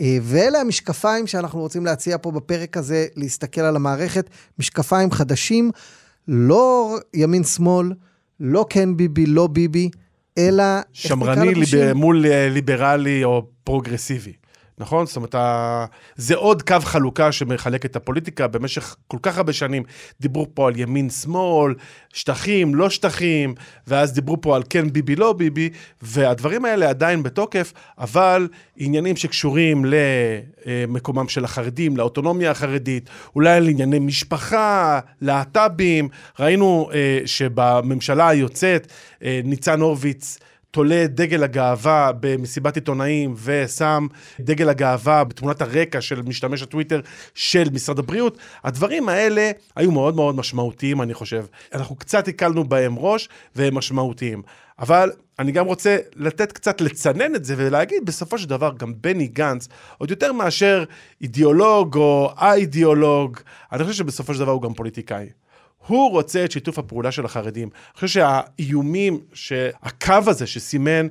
אה, 0.00 0.18
ואלה 0.22 0.60
המשקפיים 0.60 1.26
שאנחנו 1.26 1.60
רוצים 1.60 1.86
להציע 1.86 2.16
פה 2.20 2.30
בפרק 2.30 2.76
הזה, 2.76 3.06
להסתכל 3.16 3.60
על 3.60 3.76
המערכת, 3.76 4.30
משקפיים 4.58 5.10
חדשים, 5.10 5.70
לא 6.28 6.96
ימין-שמאל, 7.14 7.92
לא 8.40 8.66
כן 8.70 8.96
ביבי, 8.96 9.26
לא 9.26 9.46
ביבי, 9.46 9.90
אלא... 10.38 10.64
שמרני 10.92 11.54
ליב... 11.54 11.92
מול 11.94 12.26
אה, 12.26 12.48
ליברלי 12.50 13.24
או 13.24 13.46
פרוגרסיבי. 13.64 14.32
נכון? 14.82 15.06
זאת 15.06 15.16
אומרת, 15.16 15.34
זה 16.16 16.34
עוד 16.34 16.62
קו 16.62 16.76
חלוקה 16.80 17.32
שמחלק 17.32 17.84
את 17.84 17.96
הפוליטיקה. 17.96 18.46
במשך 18.46 18.96
כל 19.08 19.16
כך 19.22 19.38
הרבה 19.38 19.52
שנים 19.52 19.82
דיברו 20.20 20.46
פה 20.54 20.68
על 20.68 20.76
ימין-שמאל, 20.76 21.74
שטחים, 22.12 22.74
לא 22.74 22.90
שטחים, 22.90 23.54
ואז 23.86 24.12
דיברו 24.12 24.40
פה 24.40 24.56
על 24.56 24.62
כן 24.70 24.92
ביבי, 24.92 25.16
לא 25.16 25.32
ביבי, 25.32 25.70
והדברים 26.02 26.64
האלה 26.64 26.88
עדיין 26.88 27.22
בתוקף, 27.22 27.72
אבל 27.98 28.48
עניינים 28.76 29.16
שקשורים 29.16 29.84
למקומם 30.66 31.28
של 31.28 31.44
החרדים, 31.44 31.96
לאוטונומיה 31.96 32.50
החרדית, 32.50 33.10
אולי 33.34 33.60
לענייני 33.60 33.98
משפחה, 33.98 35.00
להט"בים. 35.20 36.08
ראינו 36.40 36.90
אה, 36.94 37.20
שבממשלה 37.26 38.28
היוצאת, 38.28 38.86
אה, 39.24 39.40
ניצן 39.44 39.80
הורוביץ, 39.80 40.38
תולה 40.72 41.06
דגל 41.06 41.42
הגאווה 41.42 42.10
במסיבת 42.20 42.74
עיתונאים 42.74 43.34
ושם 43.44 44.06
דגל 44.40 44.68
הגאווה 44.68 45.24
בתמונת 45.24 45.62
הרקע 45.62 46.00
של 46.00 46.22
משתמש 46.22 46.62
הטוויטר 46.62 47.00
של 47.34 47.68
משרד 47.72 47.98
הבריאות, 47.98 48.38
הדברים 48.64 49.08
האלה 49.08 49.50
היו 49.76 49.90
מאוד 49.92 50.16
מאוד 50.16 50.34
משמעותיים, 50.34 51.02
אני 51.02 51.14
חושב. 51.14 51.44
אנחנו 51.74 51.96
קצת 51.96 52.28
הקלנו 52.28 52.64
בהם 52.64 52.98
ראש 52.98 53.28
והם 53.56 53.74
משמעותיים. 53.74 54.42
אבל 54.78 55.12
אני 55.38 55.52
גם 55.52 55.66
רוצה 55.66 55.96
לתת 56.16 56.52
קצת 56.52 56.80
לצנן 56.80 57.34
את 57.34 57.44
זה 57.44 57.54
ולהגיד, 57.58 58.06
בסופו 58.06 58.38
של 58.38 58.48
דבר, 58.48 58.72
גם 58.78 58.92
בני 59.00 59.26
גנץ, 59.26 59.68
עוד 59.98 60.10
יותר 60.10 60.32
מאשר 60.32 60.84
אידיאולוג 61.20 61.96
או 61.96 62.30
א-אידיאולוג, 62.36 63.38
אני 63.72 63.84
חושב 63.84 63.98
שבסופו 63.98 64.34
של 64.34 64.40
דבר 64.40 64.52
הוא 64.52 64.62
גם 64.62 64.74
פוליטיקאי. 64.74 65.28
הוא 65.86 66.10
רוצה 66.10 66.44
את 66.44 66.52
שיתוף 66.52 66.78
הפעולה 66.78 67.12
של 67.12 67.24
החרדים. 67.24 67.68
אני 67.72 67.94
חושב 67.94 68.08
שהאיומים, 68.08 69.20
שהקו 69.32 70.14
הזה 70.26 70.46
שסימן 70.46 71.06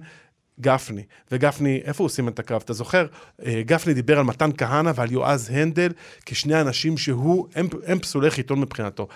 גפני, 0.60 1.04
וגפני, 1.32 1.82
איפה 1.84 2.04
הוא 2.04 2.10
סימן 2.10 2.32
את 2.32 2.40
הקו? 2.40 2.58
אתה 2.58 2.74
זוכר? 2.74 3.06
אה, 3.46 3.62
גפני 3.66 3.94
דיבר 3.94 4.20
על 4.20 4.24
מתן 4.24 4.50
כהנא 4.58 4.92
ועל 4.96 5.12
יועז 5.12 5.50
הנדל 5.50 5.92
כשני 6.26 6.62
אנשים 6.62 6.98
שהוא, 6.98 7.48
הם, 7.56 7.68
הם 7.86 8.00
פסולי 8.00 8.32
חיתון 8.32 8.60
מבחינתו. 8.60 9.08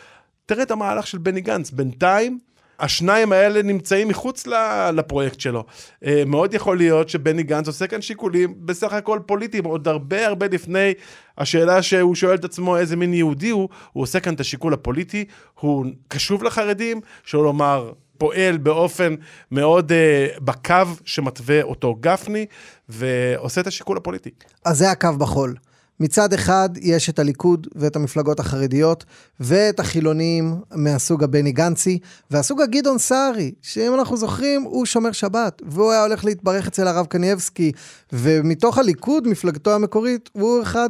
תראה 0.45 0.63
את 0.63 0.71
המהלך 0.71 1.07
של 1.07 1.17
בני 1.17 1.41
גנץ, 1.41 1.71
בינתיים 1.71 2.39
השניים 2.79 3.31
האלה 3.31 3.61
נמצאים 3.61 4.07
מחוץ 4.07 4.47
לפרויקט 4.93 5.39
שלו. 5.39 5.65
אה, 6.05 6.23
מאוד 6.25 6.53
יכול 6.53 6.77
להיות 6.77 7.09
שבני 7.09 7.43
גנץ 7.43 7.67
עושה 7.67 7.87
כאן 7.87 8.01
שיקולים 8.01 8.53
בסך 8.59 8.93
הכל 8.93 9.19
פוליטיים, 9.25 9.65
עוד 9.65 9.87
הרבה 9.87 10.27
הרבה 10.27 10.47
לפני 10.47 10.93
השאלה 11.37 11.81
שהוא 11.81 12.15
שואל 12.15 12.35
את 12.35 12.45
עצמו 12.45 12.77
איזה 12.77 12.95
מין 12.95 13.13
יהודי 13.13 13.49
הוא, 13.49 13.69
הוא 13.93 14.03
עושה 14.03 14.19
כאן 14.19 14.33
את 14.33 14.39
השיקול 14.39 14.73
הפוליטי, 14.73 15.25
הוא 15.59 15.85
קשוב 16.07 16.43
לחרדים, 16.43 17.01
שלא 17.23 17.43
לומר 17.43 17.91
פועל 18.17 18.57
באופן 18.57 19.15
מאוד 19.51 19.91
uh, 19.91 20.39
בקו 20.39 20.73
שמתווה 21.05 21.61
אותו 21.61 21.95
גפני, 21.99 22.45
ועושה 22.89 23.61
את 23.61 23.67
השיקול 23.67 23.97
הפוליטי. 23.97 24.29
אז 24.65 24.77
זה 24.77 24.91
הקו 24.91 25.09
בחול. 25.17 25.55
מצד 25.99 26.33
אחד 26.33 26.69
יש 26.81 27.09
את 27.09 27.19
הליכוד 27.19 27.67
ואת 27.75 27.95
המפלגות 27.95 28.39
החרדיות 28.39 29.05
ואת 29.39 29.79
החילונים 29.79 30.55
מהסוג 30.75 31.23
הבני 31.23 31.51
גנצי 31.51 31.99
והסוג 32.31 32.61
הגדעון 32.61 32.97
סערי, 32.97 33.51
שאם 33.61 33.93
אנחנו 33.93 34.17
זוכרים, 34.17 34.61
הוא 34.61 34.85
שומר 34.85 35.11
שבת 35.11 35.61
והוא 35.65 35.91
היה 35.91 36.01
הולך 36.01 36.25
להתברך 36.25 36.67
אצל 36.67 36.87
הרב 36.87 37.05
קנייבסקי 37.05 37.71
ומתוך 38.13 38.77
הליכוד, 38.77 39.27
מפלגתו 39.27 39.75
המקורית, 39.75 40.29
הוא 40.33 40.61
אחד 40.61 40.89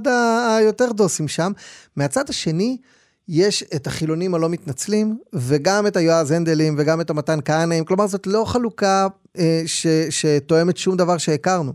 היותר 0.58 0.92
דוסים 0.92 1.28
שם. 1.28 1.52
מהצד 1.96 2.30
השני, 2.30 2.78
יש 3.28 3.64
את 3.76 3.88
החילונים 3.88 4.36
הלא 4.36 4.50
מתנצלים, 4.50 5.18
וגם 5.34 5.88
את 5.88 5.98
היועז 5.98 6.32
הנדלים 6.32 6.76
וגם 6.78 7.02
את 7.02 7.10
המתן 7.10 7.40
כהנאים, 7.46 7.86
כלומר 7.86 8.08
זאת 8.08 8.28
לא 8.28 8.46
חלוקה 8.46 9.08
אה, 9.38 9.62
ש, 9.66 9.88
שתואמת 10.10 10.78
שום 10.78 10.98
דבר 10.98 11.18
שהכרנו. 11.18 11.74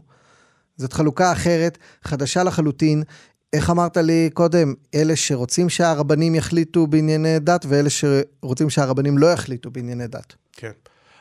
זאת 0.80 0.92
חלוקה 0.92 1.32
אחרת, 1.32 1.78
חדשה 2.04 2.42
לחלוטין. 2.42 3.02
איך 3.52 3.70
אמרת 3.70 3.96
לי 3.96 4.30
קודם, 4.34 4.74
אלה 4.94 5.16
שרוצים 5.16 5.68
שהרבנים 5.68 6.34
יחליטו 6.34 6.86
בענייני 6.86 7.38
דת, 7.38 7.66
ואלה 7.68 7.88
שרוצים 7.90 8.70
שהרבנים 8.70 9.18
לא 9.18 9.26
יחליטו 9.32 9.70
בענייני 9.70 10.06
דת. 10.06 10.34
כן. 10.52 10.70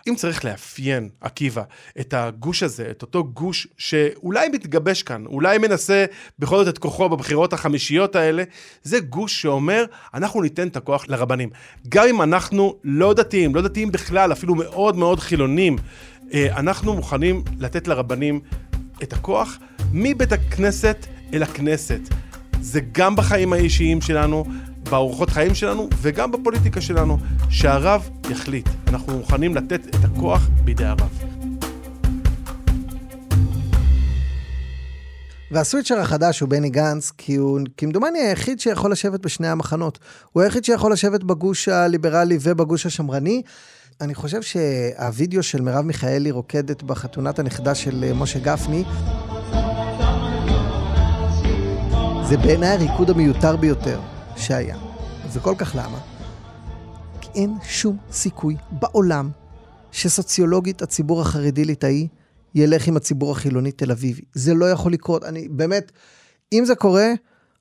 אם 0.07 0.15
צריך 0.15 0.45
לאפיין, 0.45 1.09
עקיבא, 1.21 1.63
את 1.99 2.13
הגוש 2.13 2.63
הזה, 2.63 2.87
את 2.91 3.01
אותו 3.01 3.23
גוש 3.23 3.67
שאולי 3.77 4.49
מתגבש 4.49 5.03
כאן, 5.03 5.25
אולי 5.25 5.57
מנסה 5.57 6.05
בכל 6.39 6.57
זאת 6.57 6.67
את 6.67 6.77
כוחו 6.77 7.09
בבחירות 7.09 7.53
החמישיות 7.53 8.15
האלה, 8.15 8.43
זה 8.83 8.99
גוש 8.99 9.41
שאומר, 9.41 9.85
אנחנו 10.13 10.41
ניתן 10.41 10.67
את 10.67 10.77
הכוח 10.77 11.05
לרבנים. 11.07 11.49
גם 11.89 12.05
אם 12.09 12.21
אנחנו 12.21 12.75
לא 12.83 13.13
דתיים, 13.13 13.55
לא 13.55 13.61
דתיים 13.61 13.91
בכלל, 13.91 14.31
אפילו 14.31 14.55
מאוד 14.55 14.95
מאוד 14.95 15.19
חילונים, 15.19 15.75
אה, 16.33 16.59
אנחנו 16.59 16.95
מוכנים 16.95 17.43
לתת 17.59 17.87
לרבנים 17.87 18.39
את 19.03 19.13
הכוח 19.13 19.57
מבית 19.93 20.31
הכנסת 20.31 21.05
אל 21.33 21.43
הכנסת. 21.43 21.99
זה 22.61 22.79
גם 22.91 23.15
בחיים 23.15 23.53
האישיים 23.53 24.01
שלנו, 24.01 24.45
באורחות 24.89 25.29
חיים 25.29 25.55
שלנו 25.55 25.89
וגם 26.01 26.31
בפוליטיקה 26.31 26.81
שלנו, 26.81 27.17
שהרב 27.49 28.09
יחליט. 28.29 28.69
אנחנו 28.87 29.17
מוכנים 29.17 29.55
לתת 29.55 29.87
את 29.87 30.03
הכוח 30.03 30.49
בידי 30.63 30.85
הרב. 30.85 31.09
והסוויצ'ר 35.51 35.99
החדש 35.99 36.39
הוא 36.39 36.49
בני 36.49 36.69
גנץ, 36.69 37.11
כי 37.17 37.35
הוא 37.35 37.59
כמדומני 37.77 38.19
היחיד 38.19 38.59
שיכול 38.59 38.91
לשבת 38.91 39.19
בשני 39.19 39.47
המחנות. 39.47 39.99
הוא 40.31 40.43
היחיד 40.43 40.63
שיכול 40.63 40.93
לשבת 40.93 41.23
בגוש 41.23 41.67
הליברלי 41.67 42.37
ובגוש 42.41 42.85
השמרני. 42.85 43.41
אני 44.01 44.15
חושב 44.15 44.41
שהווידאו 44.41 45.43
של 45.43 45.61
מרב 45.61 45.85
מיכאלי 45.85 46.31
רוקדת 46.31 46.83
בחתונת 46.83 47.39
הנכדה 47.39 47.75
של 47.75 48.03
אה, 48.03 48.13
משה 48.13 48.39
גפני, 48.39 48.83
זה 52.29 52.37
בעיניי 52.37 52.69
הריקוד 52.69 53.09
המיותר 53.09 53.55
ביותר 53.55 54.01
שהיה. 54.37 54.77
וכל 55.33 55.55
כך 55.57 55.75
למה? 55.75 55.99
כי 57.21 57.29
אין 57.35 57.53
שום 57.63 57.97
סיכוי 58.11 58.55
בעולם 58.71 59.29
שסוציולוגית 59.91 60.81
הציבור 60.81 61.21
החרדי 61.21 61.65
ליטאי 61.65 62.07
ילך 62.55 62.87
עם 62.87 62.97
הציבור 62.97 63.31
החילוני 63.31 63.71
תל 63.71 63.91
אביבי. 63.91 64.21
זה 64.33 64.53
לא 64.53 64.71
יכול 64.71 64.93
לקרות. 64.93 65.23
אני 65.23 65.47
באמת, 65.49 65.91
אם 66.53 66.63
זה 66.65 66.75
קורה, 66.75 67.07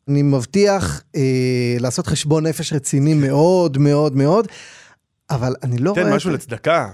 אני 0.08 0.22
מבטיח 0.22 1.02
אה, 1.16 1.76
לעשות 1.80 2.06
חשבון 2.06 2.46
נפש 2.46 2.72
רציני 2.72 3.14
מאוד 3.14 3.78
מאוד 3.78 4.16
מאוד, 4.16 4.48
אבל 5.30 5.54
אני 5.62 5.78
לא 5.78 5.90
רואה... 5.90 6.04
תן 6.04 6.12
משהו 6.12 6.30
לצדקה. 6.30 6.88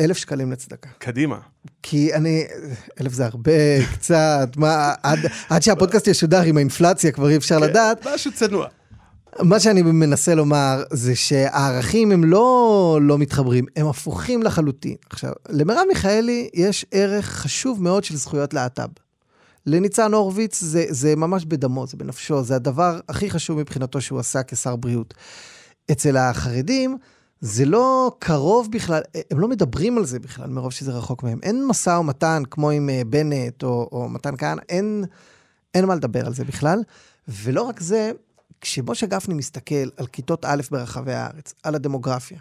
אלף 0.00 0.16
שקלים 0.16 0.52
לצדקה. 0.52 0.88
קדימה. 0.98 1.38
כי 1.82 2.14
אני, 2.14 2.44
אלף 3.00 3.12
זה 3.12 3.26
הרבה, 3.26 3.52
קצת, 3.94 4.48
מה, 4.56 4.94
עד, 5.02 5.18
עד 5.50 5.62
שהפודקאסט 5.62 6.06
ישודר 6.06 6.42
עם 6.42 6.56
האינפלציה 6.56 7.12
כבר 7.12 7.28
אי 7.28 7.36
אפשר 7.36 7.60
כן, 7.60 7.62
לדעת. 7.62 8.06
משהו 8.14 8.32
צנוע. 8.32 8.66
מה 9.42 9.60
שאני 9.60 9.82
מנסה 9.82 10.34
לומר 10.34 10.84
זה 10.92 11.14
שהערכים 11.14 12.12
הם 12.12 12.24
לא 12.24 12.98
לא 13.02 13.18
מתחברים, 13.18 13.64
הם 13.76 13.86
הפוכים 13.86 14.42
לחלוטין. 14.42 14.96
עכשיו, 15.10 15.32
למרב 15.48 15.84
מיכאלי 15.88 16.48
יש 16.54 16.86
ערך 16.90 17.26
חשוב 17.26 17.82
מאוד 17.82 18.04
של 18.04 18.16
זכויות 18.16 18.54
להט"ב. 18.54 18.88
לניצן 19.66 20.12
הורוביץ 20.12 20.60
זה, 20.60 20.84
זה 20.88 21.16
ממש 21.16 21.44
בדמו, 21.44 21.86
זה 21.86 21.96
בנפשו, 21.96 22.42
זה 22.42 22.56
הדבר 22.56 23.00
הכי 23.08 23.30
חשוב 23.30 23.58
מבחינתו 23.58 24.00
שהוא 24.00 24.18
עשה 24.18 24.42
כשר 24.42 24.76
בריאות. 24.76 25.14
אצל 25.90 26.16
החרדים 26.16 26.98
זה 27.40 27.64
לא 27.64 28.16
קרוב 28.18 28.68
בכלל, 28.70 29.00
הם 29.30 29.40
לא 29.40 29.48
מדברים 29.48 29.98
על 29.98 30.04
זה 30.04 30.18
בכלל 30.18 30.48
מרוב 30.50 30.72
שזה 30.72 30.92
רחוק 30.92 31.22
מהם. 31.22 31.38
אין 31.42 31.66
משא 31.66 31.90
ומתן 31.90 32.42
כמו 32.50 32.70
עם 32.70 32.90
אה, 32.90 33.02
בנט 33.06 33.62
או, 33.62 33.88
או 33.92 34.08
מתן 34.08 34.36
כהנא, 34.36 34.60
אין, 34.68 35.04
אין 35.74 35.84
מה 35.84 35.94
לדבר 35.94 36.26
על 36.26 36.34
זה 36.34 36.44
בכלל. 36.44 36.82
ולא 37.28 37.62
רק 37.62 37.80
זה, 37.80 38.10
כשמשה 38.60 39.06
גפני 39.06 39.34
מסתכל 39.34 39.88
על 39.96 40.06
כיתות 40.06 40.44
א' 40.44 40.62
ברחבי 40.70 41.12
הארץ, 41.12 41.54
על 41.62 41.74
הדמוגרפיה, 41.74 42.38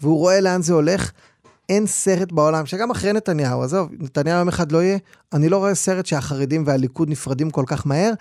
והוא 0.00 0.18
רואה 0.18 0.40
לאן 0.40 0.62
זה 0.62 0.72
הולך, 0.72 1.12
אין 1.68 1.86
סרט 1.86 2.32
בעולם, 2.32 2.66
שגם 2.66 2.90
אחרי 2.90 3.12
נתניהו, 3.12 3.62
עזוב, 3.62 3.88
נתניהו 3.98 4.38
יום 4.38 4.48
אחד 4.48 4.72
לא 4.72 4.82
יהיה, 4.82 4.98
אני 5.32 5.48
לא 5.48 5.56
רואה 5.56 5.74
סרט 5.74 6.06
שהחרדים 6.06 6.64
והליכוד 6.66 7.10
נפרדים 7.10 7.50
כל 7.50 7.64
כך 7.66 7.86
מהר, 7.86 8.12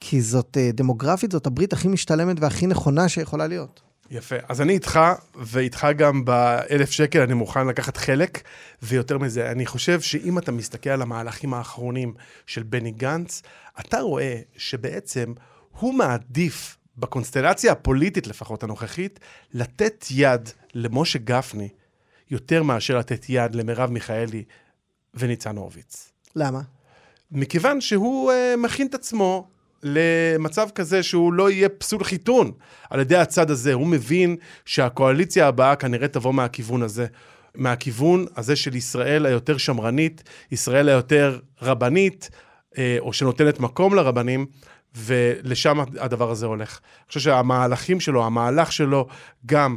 כי 0.00 0.22
זאת 0.22 0.56
אה, 0.56 0.70
דמוגרפית, 0.74 1.32
זאת 1.32 1.46
הברית 1.46 1.72
הכי 1.72 1.88
משתלמת 1.88 2.36
והכי 2.40 2.66
נכונה 2.66 3.08
שיכולה 3.08 3.46
להיות. 3.46 3.85
יפה. 4.10 4.36
אז 4.48 4.60
אני 4.60 4.72
איתך, 4.72 5.00
ואיתך 5.34 5.86
גם 5.96 6.24
באלף 6.24 6.90
שקל, 6.90 7.20
אני 7.20 7.34
מוכן 7.34 7.66
לקחת 7.66 7.96
חלק, 7.96 8.42
ויותר 8.82 9.18
מזה, 9.18 9.50
אני 9.50 9.66
חושב 9.66 10.00
שאם 10.00 10.38
אתה 10.38 10.52
מסתכל 10.52 10.90
על 10.90 11.02
המהלכים 11.02 11.54
האחרונים 11.54 12.14
של 12.46 12.62
בני 12.62 12.90
גנץ, 12.90 13.42
אתה 13.80 14.00
רואה 14.00 14.40
שבעצם 14.56 15.32
הוא 15.70 15.94
מעדיף, 15.94 16.76
בקונסטלציה 16.98 17.72
הפוליטית 17.72 18.26
לפחות 18.26 18.62
הנוכחית, 18.62 19.20
לתת 19.54 20.04
יד 20.10 20.50
למשה 20.74 21.18
גפני, 21.18 21.68
יותר 22.30 22.62
מאשר 22.62 22.98
לתת 22.98 23.26
יד 23.28 23.54
למרב 23.54 23.90
מיכאלי 23.90 24.44
וניצן 25.14 25.56
הורוביץ. 25.56 26.12
למה? 26.36 26.60
מכיוון 27.30 27.80
שהוא 27.80 28.32
uh, 28.32 28.56
מכין 28.56 28.86
את 28.86 28.94
עצמו 28.94 29.48
למצב 29.82 30.68
כזה 30.74 31.02
שהוא 31.02 31.32
לא 31.32 31.50
יהיה 31.50 31.68
פסול 31.68 32.04
חיתון 32.04 32.52
על 32.90 33.00
ידי 33.00 33.16
הצד 33.16 33.50
הזה. 33.50 33.72
הוא 33.72 33.86
מבין 33.86 34.36
שהקואליציה 34.64 35.48
הבאה 35.48 35.76
כנראה 35.76 36.08
תבוא 36.08 36.34
מהכיוון 36.34 36.82
הזה. 36.82 37.06
מהכיוון 37.54 38.26
הזה 38.36 38.56
של 38.56 38.76
ישראל 38.76 39.26
היותר 39.26 39.56
שמרנית, 39.56 40.22
ישראל 40.52 40.88
היותר 40.88 41.38
רבנית, 41.62 42.30
אה, 42.78 42.96
או 43.00 43.12
שנותנת 43.12 43.60
מקום 43.60 43.94
לרבנים, 43.94 44.46
ולשם 44.96 45.80
הדבר 45.80 46.30
הזה 46.30 46.46
הולך. 46.46 46.80
אני 46.98 47.08
חושב 47.08 47.20
שהמהלכים 47.20 48.00
שלו, 48.00 48.24
המהלך 48.26 48.72
שלו, 48.72 49.06
גם 49.46 49.76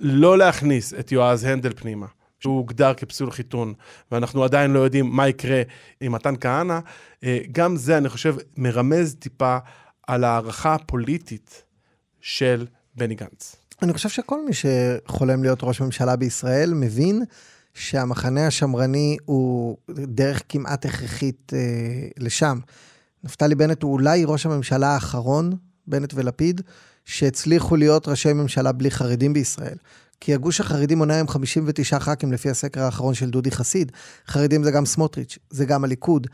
לא 0.00 0.38
להכניס 0.38 0.94
את 0.94 1.12
יועז 1.12 1.44
הנדל 1.44 1.72
פנימה. 1.76 2.06
שהוא 2.44 2.56
הוגדר 2.56 2.94
כפסול 2.94 3.30
חיתון, 3.30 3.74
ואנחנו 4.12 4.44
עדיין 4.44 4.70
לא 4.70 4.78
יודעים 4.78 5.06
מה 5.06 5.28
יקרה 5.28 5.62
עם 6.00 6.12
מתן 6.12 6.34
כהנא, 6.40 6.78
אה, 7.24 7.38
גם 7.52 7.76
זה, 7.76 7.98
אני 7.98 8.08
חושב, 8.08 8.36
מרמז 8.56 9.14
טיפה 9.18 9.58
על 10.06 10.24
הערכה 10.24 10.74
הפוליטית 10.74 11.62
של 12.20 12.66
בני 12.96 13.14
גנץ. 13.14 13.56
אני 13.82 13.92
חושב 13.92 14.08
שכל 14.08 14.44
מי 14.44 14.52
שחולם 14.54 15.42
להיות 15.42 15.58
ראש 15.62 15.80
ממשלה 15.80 16.16
בישראל 16.16 16.74
מבין 16.74 17.22
שהמחנה 17.74 18.46
השמרני 18.46 19.16
הוא 19.24 19.76
דרך 19.90 20.42
כמעט 20.48 20.84
הכרחית 20.86 21.52
אה, 21.54 22.08
לשם. 22.18 22.58
נפתלי 23.24 23.54
בנט 23.54 23.82
הוא 23.82 23.92
אולי 23.92 24.24
ראש 24.24 24.46
הממשלה 24.46 24.88
האחרון, 24.88 25.52
בנט 25.86 26.12
ולפיד, 26.14 26.60
שהצליחו 27.04 27.76
להיות 27.76 28.08
ראשי 28.08 28.32
ממשלה 28.32 28.72
בלי 28.72 28.90
חרדים 28.90 29.32
בישראל. 29.32 29.76
כי 30.24 30.34
הגוש 30.34 30.60
החרדי 30.60 30.94
מונה 30.94 31.14
היום 31.14 31.28
59 31.28 31.98
ח"כים 31.98 32.32
לפי 32.32 32.50
הסקר 32.50 32.82
האחרון 32.82 33.14
של 33.14 33.30
דודי 33.30 33.50
חסיד. 33.50 33.92
חרדים 34.28 34.64
זה 34.64 34.70
גם 34.70 34.86
סמוטריץ', 34.86 35.38
זה 35.50 35.64
גם 35.64 35.84
הליכוד. 35.84 36.26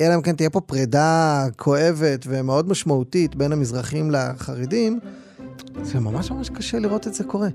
אלא 0.00 0.14
אם 0.14 0.22
כן 0.22 0.36
תהיה 0.36 0.50
פה 0.50 0.60
פרידה 0.60 1.46
כואבת 1.56 2.26
ומאוד 2.28 2.68
משמעותית 2.68 3.34
בין 3.34 3.52
המזרחים 3.52 4.10
לחרדים, 4.10 5.00
זה 5.82 6.00
ממש 6.00 6.30
ממש 6.30 6.50
קשה 6.50 6.78
לראות 6.78 7.06
את 7.06 7.14
זה 7.14 7.24
קורה. 7.24 7.48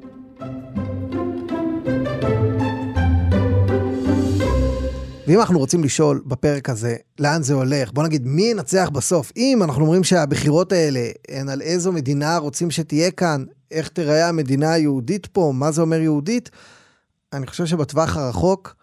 ואם 5.28 5.40
אנחנו 5.40 5.60
רוצים 5.60 5.84
לשאול 5.84 6.22
בפרק 6.26 6.70
הזה 6.70 6.96
לאן 7.20 7.44
זה 7.44 7.54
הולך, 7.54 7.92
בוא 7.92 8.04
נגיד 8.04 8.28
מי 8.28 8.42
ינצח 8.42 8.90
בסוף. 8.94 9.32
אם 9.38 9.60
אנחנו 9.64 9.82
אומרים 9.84 10.04
שהבחירות 10.04 10.72
האלה 10.72 11.10
הן 11.30 11.50
על 11.50 11.62
איזו 11.62 11.92
מדינה 11.92 12.38
רוצים 12.38 12.72
שתהיה 12.72 13.12
כאן, 13.12 13.46
איך 13.72 13.88
תיראה 13.88 14.30
המדינה 14.30 14.72
היהודית 14.74 15.26
פה, 15.26 15.52
מה 15.56 15.72
זה 15.72 15.82
אומר 15.82 16.02
יהודית, 16.02 16.50
אני 17.34 17.48
חושב 17.48 17.66
שבטווח 17.66 18.18
הרחוק, 18.18 18.76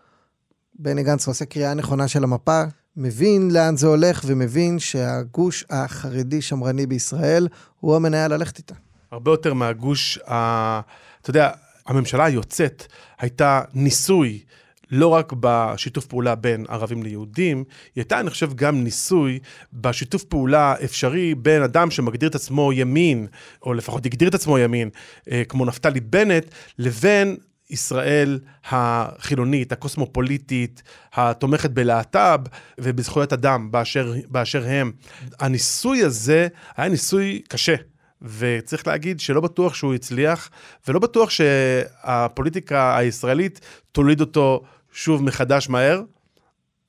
בני 0.79 1.03
גנץ 1.03 1.29
עושה 1.29 1.45
קריאה 1.45 1.75
נכונה 1.75 2.09
של 2.09 2.25
המפה, 2.25 2.63
מבין 2.97 3.51
לאן 3.51 3.77
זה 3.77 3.87
הולך 3.87 4.23
ומבין 4.27 4.79
שהגוש 4.79 5.65
החרדי-שמרני 5.71 6.87
בישראל 6.87 7.49
הוא 7.81 7.97
המניה 7.97 8.29
ללכת 8.29 8.59
איתה. 8.59 8.75
הרבה 9.13 9.31
יותר 9.31 9.55
מהגוש, 9.55 10.19
ה... 10.19 10.81
אתה 11.21 11.31
יודע, 11.31 11.51
הממשלה 11.87 12.25
היוצאת 12.25 12.87
הייתה 13.19 13.63
ניסוי 13.75 14.43
לא 14.91 15.09
רק 15.09 15.33
בשיתוף 15.41 16.07
פעולה 16.07 16.35
בין 16.35 16.65
ערבים 16.69 17.03
ליהודים, 17.03 17.57
היא 17.57 17.65
הייתה, 17.97 18.21
אני 18.21 18.31
חושב, 18.31 18.55
גם 18.55 18.85
ניסוי 18.85 19.39
בשיתוף 19.73 20.25
פעולה 20.25 20.75
אפשרי 20.85 21.35
בין 21.35 21.63
אדם 21.63 21.91
שמגדיר 21.91 22.29
את 22.29 22.35
עצמו 22.35 22.73
ימין, 22.73 23.27
או 23.63 23.75
לפחות 23.75 24.07
הגדיר 24.07 24.29
את 24.29 24.35
עצמו 24.35 24.59
ימין, 24.59 24.91
אה, 25.31 25.43
כמו 25.49 25.65
נפתלי 25.65 26.01
בנט, 26.01 26.45
לבין 26.79 27.37
ישראל 27.71 28.39
החילונית, 28.65 29.73
הקוסמופוליטית, 29.73 30.83
התומכת 31.13 31.71
בלהט"ב 31.71 32.41
ובזכויות 32.79 33.33
אדם 33.33 33.71
באשר, 33.71 34.15
באשר 34.29 34.65
הם. 34.67 34.93
הניסוי 35.41 36.03
הזה 36.03 36.49
היה 36.77 36.89
ניסוי 36.89 37.43
קשה. 37.49 37.75
וצריך 38.23 38.87
להגיד 38.87 39.21
שלא 39.21 39.41
בטוח 39.41 39.75
שהוא 39.75 39.95
הצליח, 39.95 40.51
ולא 40.89 40.99
בטוח 40.99 41.31
שהפוליטיקה 41.31 42.97
הישראלית 42.97 43.61
תוליד 43.93 44.21
אותו 44.21 44.63
שוב 44.93 45.23
מחדש 45.23 45.69
מהר, 45.69 46.03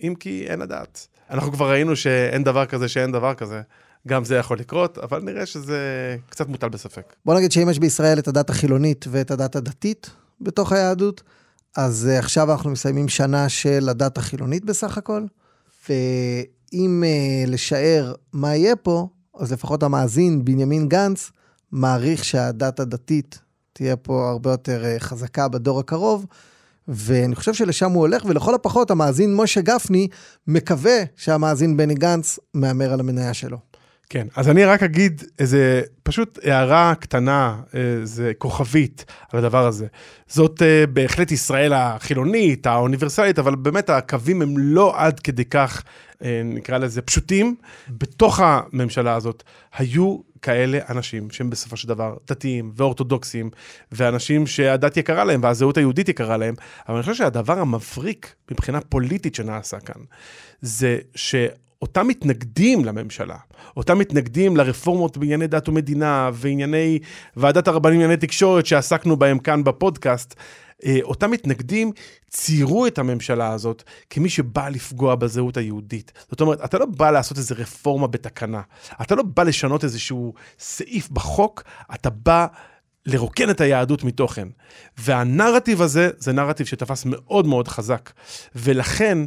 אם 0.01 0.13
כי 0.19 0.45
אין 0.47 0.59
לדעת. 0.59 1.07
אנחנו 1.29 1.51
כבר 1.51 1.71
ראינו 1.71 1.95
שאין 1.95 2.43
דבר 2.43 2.65
כזה 2.65 2.87
שאין 2.87 3.11
דבר 3.11 3.33
כזה. 3.33 3.61
גם 4.07 4.23
זה 4.25 4.35
יכול 4.35 4.59
לקרות, 4.59 4.97
אבל 4.97 5.21
נראה 5.21 5.45
שזה 5.45 5.79
קצת 6.29 6.47
מוטל 6.47 6.69
בספק. 6.69 7.15
בוא 7.25 7.35
נגיד 7.35 7.51
שאם 7.51 7.69
יש 7.69 7.79
בישראל 7.79 8.19
את 8.19 8.27
הדת 8.27 8.49
החילונית 8.49 9.05
ואת 9.09 9.31
הדת 9.31 9.55
הדתית 9.55 10.09
בתוך 10.41 10.71
היהדות, 10.71 11.23
אז 11.77 12.09
uh, 12.11 12.19
עכשיו 12.19 12.51
אנחנו 12.51 12.69
מסיימים 12.69 13.07
שנה 13.07 13.49
של 13.49 13.89
הדת 13.89 14.17
החילונית 14.17 14.65
בסך 14.65 14.97
הכל, 14.97 15.23
ואם 15.89 17.03
uh, 17.03 17.49
לשער 17.49 18.13
מה 18.33 18.55
יהיה 18.55 18.75
פה, 18.75 19.07
אז 19.39 19.51
לפחות 19.53 19.83
המאזין 19.83 20.45
בנימין 20.45 20.89
גנץ 20.89 21.31
מעריך 21.71 22.25
שהדת 22.25 22.79
הדתית 22.79 23.39
תהיה 23.73 23.95
פה 23.95 24.29
הרבה 24.29 24.51
יותר 24.51 24.83
uh, 24.83 24.99
חזקה 24.99 25.47
בדור 25.47 25.79
הקרוב, 25.79 26.25
ואני 26.88 27.36
חושב 27.36 27.54
שלשם 27.54 27.91
הוא 27.91 28.00
הולך, 28.00 28.26
ולכל 28.26 28.56
הפחות 28.56 28.91
המאזין 28.91 29.36
משה 29.36 29.62
גפני 29.62 30.08
מקווה 30.48 31.04
שהמאזין 31.15 31.78
בני 31.78 31.96
גנץ 31.96 32.39
מהמר 32.54 32.94
על 32.94 33.00
המניה 33.00 33.34
שלו. 33.34 33.70
כן, 34.12 34.28
אז 34.36 34.50
אני 34.50 34.65
רק 34.65 34.84
אגיד 34.84 35.24
איזה 35.39 35.82
פשוט 36.04 36.39
הערה 36.43 36.93
קטנה, 37.00 37.62
איזה 37.74 38.32
כוכבית 38.38 39.06
על 39.32 39.39
הדבר 39.39 39.67
הזה. 39.67 39.88
זאת 40.28 40.62
אה, 40.62 40.88
בהחלט 40.88 41.32
ישראל 41.32 41.74
החילונית, 41.74 42.67
האוניברסלית, 42.67 43.39
אבל 43.39 43.56
באמת 43.56 43.89
הקווים 43.89 44.41
הם 44.41 44.58
לא 44.58 44.93
עד 44.97 45.19
כדי 45.19 45.45
כך, 45.45 45.84
אה, 46.24 46.41
נקרא 46.45 46.78
לזה, 46.78 47.02
פשוטים. 47.02 47.56
בתוך 47.89 48.39
הממשלה 48.43 49.15
הזאת 49.15 49.43
היו 49.78 50.17
כאלה 50.41 50.80
אנשים 50.89 51.30
שהם 51.30 51.50
בסופו 51.50 51.78
של 51.78 51.88
דבר 51.88 52.17
דתיים 52.28 52.71
ואורתודוקסים, 52.76 53.50
ואנשים 53.91 54.47
שהדת 54.47 54.97
יקרה 54.97 55.24
להם 55.24 55.43
והזהות 55.43 55.78
היהודית 55.78 56.10
יקרה 56.10 56.38
להם, 56.38 56.54
אבל 56.88 56.95
אני 56.95 57.04
חושב 57.04 57.15
שהדבר 57.15 57.60
המבריק 57.60 58.36
מבחינה 58.52 58.82
פוליטית 58.82 59.36
שנעשה 59.36 59.80
כאן, 59.80 60.02
זה 60.62 61.00
ש... 61.15 61.36
אותם 61.82 62.08
מתנגדים 62.08 62.86
לממשלה, 62.86 63.38
אותם 63.78 63.98
מתנגדים 63.98 64.58
לרפורמות 64.58 65.17
בענייני 65.17 65.48
דת 65.48 65.70
ומדינה 65.70 66.30
וענייני 66.34 67.00
ועדת 67.36 67.67
הרבנים 67.67 68.00
לענייני 68.00 68.22
תקשורת 68.22 68.65
שעסקנו 68.65 69.17
בהם 69.17 69.39
כאן 69.39 69.63
בפודקאסט, 69.63 70.36
אה, 70.86 71.00
אותם 71.04 71.32
מתנגדים 71.32 71.91
ציירו 72.30 72.88
את 72.88 72.98
הממשלה 72.98 73.54
הזאת 73.54 73.84
כמי 74.10 74.30
שבא 74.30 74.70
לפגוע 74.70 75.15
בזהות 75.15 75.58
היהודית. 75.58 76.12
זאת 76.30 76.41
אומרת, 76.41 76.65
אתה 76.65 76.78
לא 76.78 76.86
בא 76.86 77.12
לעשות 77.12 77.38
איזה 77.38 77.56
רפורמה 77.56 78.08
בתקנה, 78.08 78.62
אתה 79.02 79.15
לא 79.15 79.24
בא 79.24 79.44
לשנות 79.44 79.84
איזשהו 79.84 80.34
סעיף 80.60 81.10
בחוק, 81.10 81.63
אתה 81.94 82.10
בא... 82.10 82.48
לרוקן 83.06 83.50
את 83.50 83.62
היהדות 83.62 84.04
מתוכן. 84.04 84.48
והנרטיב 84.98 85.82
הזה, 85.82 86.10
זה 86.17 86.32
נרטיב 86.32 86.65
שתפס 86.65 87.06
מאוד 87.06 87.48
מאוד 87.48 87.67
חזק. 87.67 88.12
ולכן, 88.56 89.17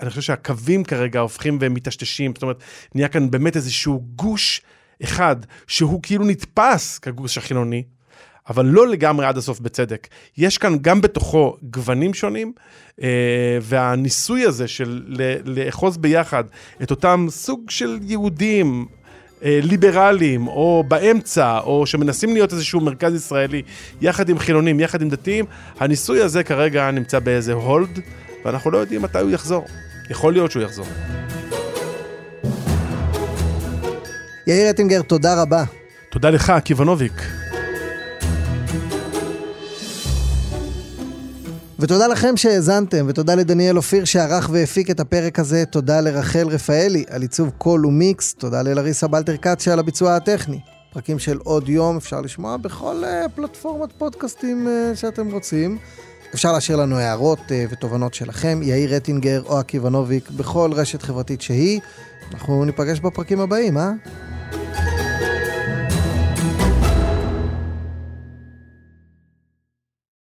אני 0.00 0.10
חושב 0.10 0.22
שהקווים 0.22 0.84
כרגע 0.84 1.20
הופכים 1.20 1.58
ומטשטשים, 1.60 2.32
זאת 2.34 2.42
אומרת, 2.42 2.62
נהיה 2.94 3.08
כאן 3.08 3.30
באמת 3.30 3.56
איזשהו 3.56 4.04
גוש 4.16 4.62
אחד, 5.02 5.36
שהוא 5.66 6.02
כאילו 6.02 6.24
נתפס 6.24 6.98
כגוש 6.98 7.38
החילוני, 7.38 7.82
אבל 8.48 8.66
לא 8.66 8.88
לגמרי 8.88 9.26
עד 9.26 9.36
הסוף 9.36 9.60
בצדק. 9.60 10.08
יש 10.38 10.58
כאן 10.58 10.76
גם 10.80 11.00
בתוכו 11.00 11.56
גוונים 11.62 12.14
שונים, 12.14 12.52
אה, 13.02 13.08
והניסוי 13.62 14.44
הזה 14.46 14.68
של 14.68 15.04
לאחוז 15.44 15.96
ביחד 15.96 16.44
את 16.82 16.90
אותם 16.90 17.26
סוג 17.30 17.70
של 17.70 17.98
יהודים, 18.02 18.86
אה, 19.44 19.58
ליברליים, 19.62 20.46
או 20.46 20.84
באמצע, 20.88 21.58
או 21.58 21.86
שמנסים 21.86 22.34
להיות 22.34 22.52
איזשהו 22.52 22.80
מרכז 22.80 23.14
ישראלי, 23.14 23.62
יחד 24.00 24.28
עם 24.28 24.38
חילונים, 24.38 24.80
יחד 24.80 25.02
עם 25.02 25.08
דתיים, 25.08 25.44
הניסוי 25.78 26.22
הזה 26.22 26.44
כרגע 26.44 26.90
נמצא 26.90 27.18
באיזה 27.18 27.52
הולד, 27.52 28.00
ואנחנו 28.46 28.70
לא 28.70 28.78
יודעים 28.78 29.02
מתי 29.02 29.18
הוא 29.18 29.30
יחזור. 29.30 29.64
יכול 30.10 30.32
להיות 30.32 30.50
שהוא 30.50 30.62
יחזור. 30.62 30.86
יאיר 34.46 34.70
אטינגר, 34.70 35.02
תודה 35.02 35.42
רבה. 35.42 35.64
תודה 36.10 36.30
לך, 36.30 36.50
עקיבא 36.50 36.84
נוביק. 36.84 37.12
ותודה 41.78 42.06
לכם 42.06 42.36
שהאזנתם, 42.36 43.06
ותודה 43.08 43.34
לדניאל 43.34 43.76
אופיר 43.76 44.04
שערך 44.04 44.50
והפיק 44.52 44.90
את 44.90 45.00
הפרק 45.00 45.38
הזה, 45.38 45.64
תודה 45.64 46.00
לרחל 46.00 46.48
רפאלי 46.48 47.04
על 47.10 47.22
עיצוב 47.22 47.50
קול 47.58 47.86
ומיקס, 47.86 48.34
תודה 48.34 48.62
ללריסה 48.62 49.06
בלטר 49.06 49.36
קאצ'ה 49.36 49.72
על 49.72 49.78
הביצוע 49.78 50.16
הטכני. 50.16 50.60
פרקים 50.92 51.18
של 51.18 51.38
עוד 51.44 51.68
יום 51.68 51.96
אפשר 51.96 52.20
לשמוע 52.20 52.56
בכל 52.56 53.02
uh, 53.04 53.28
פלטפורמת 53.28 53.92
פודקאסטים 53.98 54.66
uh, 54.66 54.96
שאתם 54.96 55.32
רוצים. 55.32 55.78
אפשר 56.34 56.52
להשאיר 56.52 56.78
לנו 56.78 56.98
הערות 56.98 57.38
uh, 57.38 57.52
ותובנות 57.70 58.14
שלכם, 58.14 58.60
יאיר 58.62 58.94
רטינגר 58.94 59.42
או 59.46 59.58
עקיבא 59.58 59.88
נוביק, 59.88 60.30
בכל 60.30 60.70
רשת 60.72 61.02
חברתית 61.02 61.40
שהיא. 61.40 61.80
אנחנו 62.34 62.64
ניפגש 62.64 63.00
בפרקים 63.00 63.40
הבאים, 63.40 63.78
אה? 63.78 63.92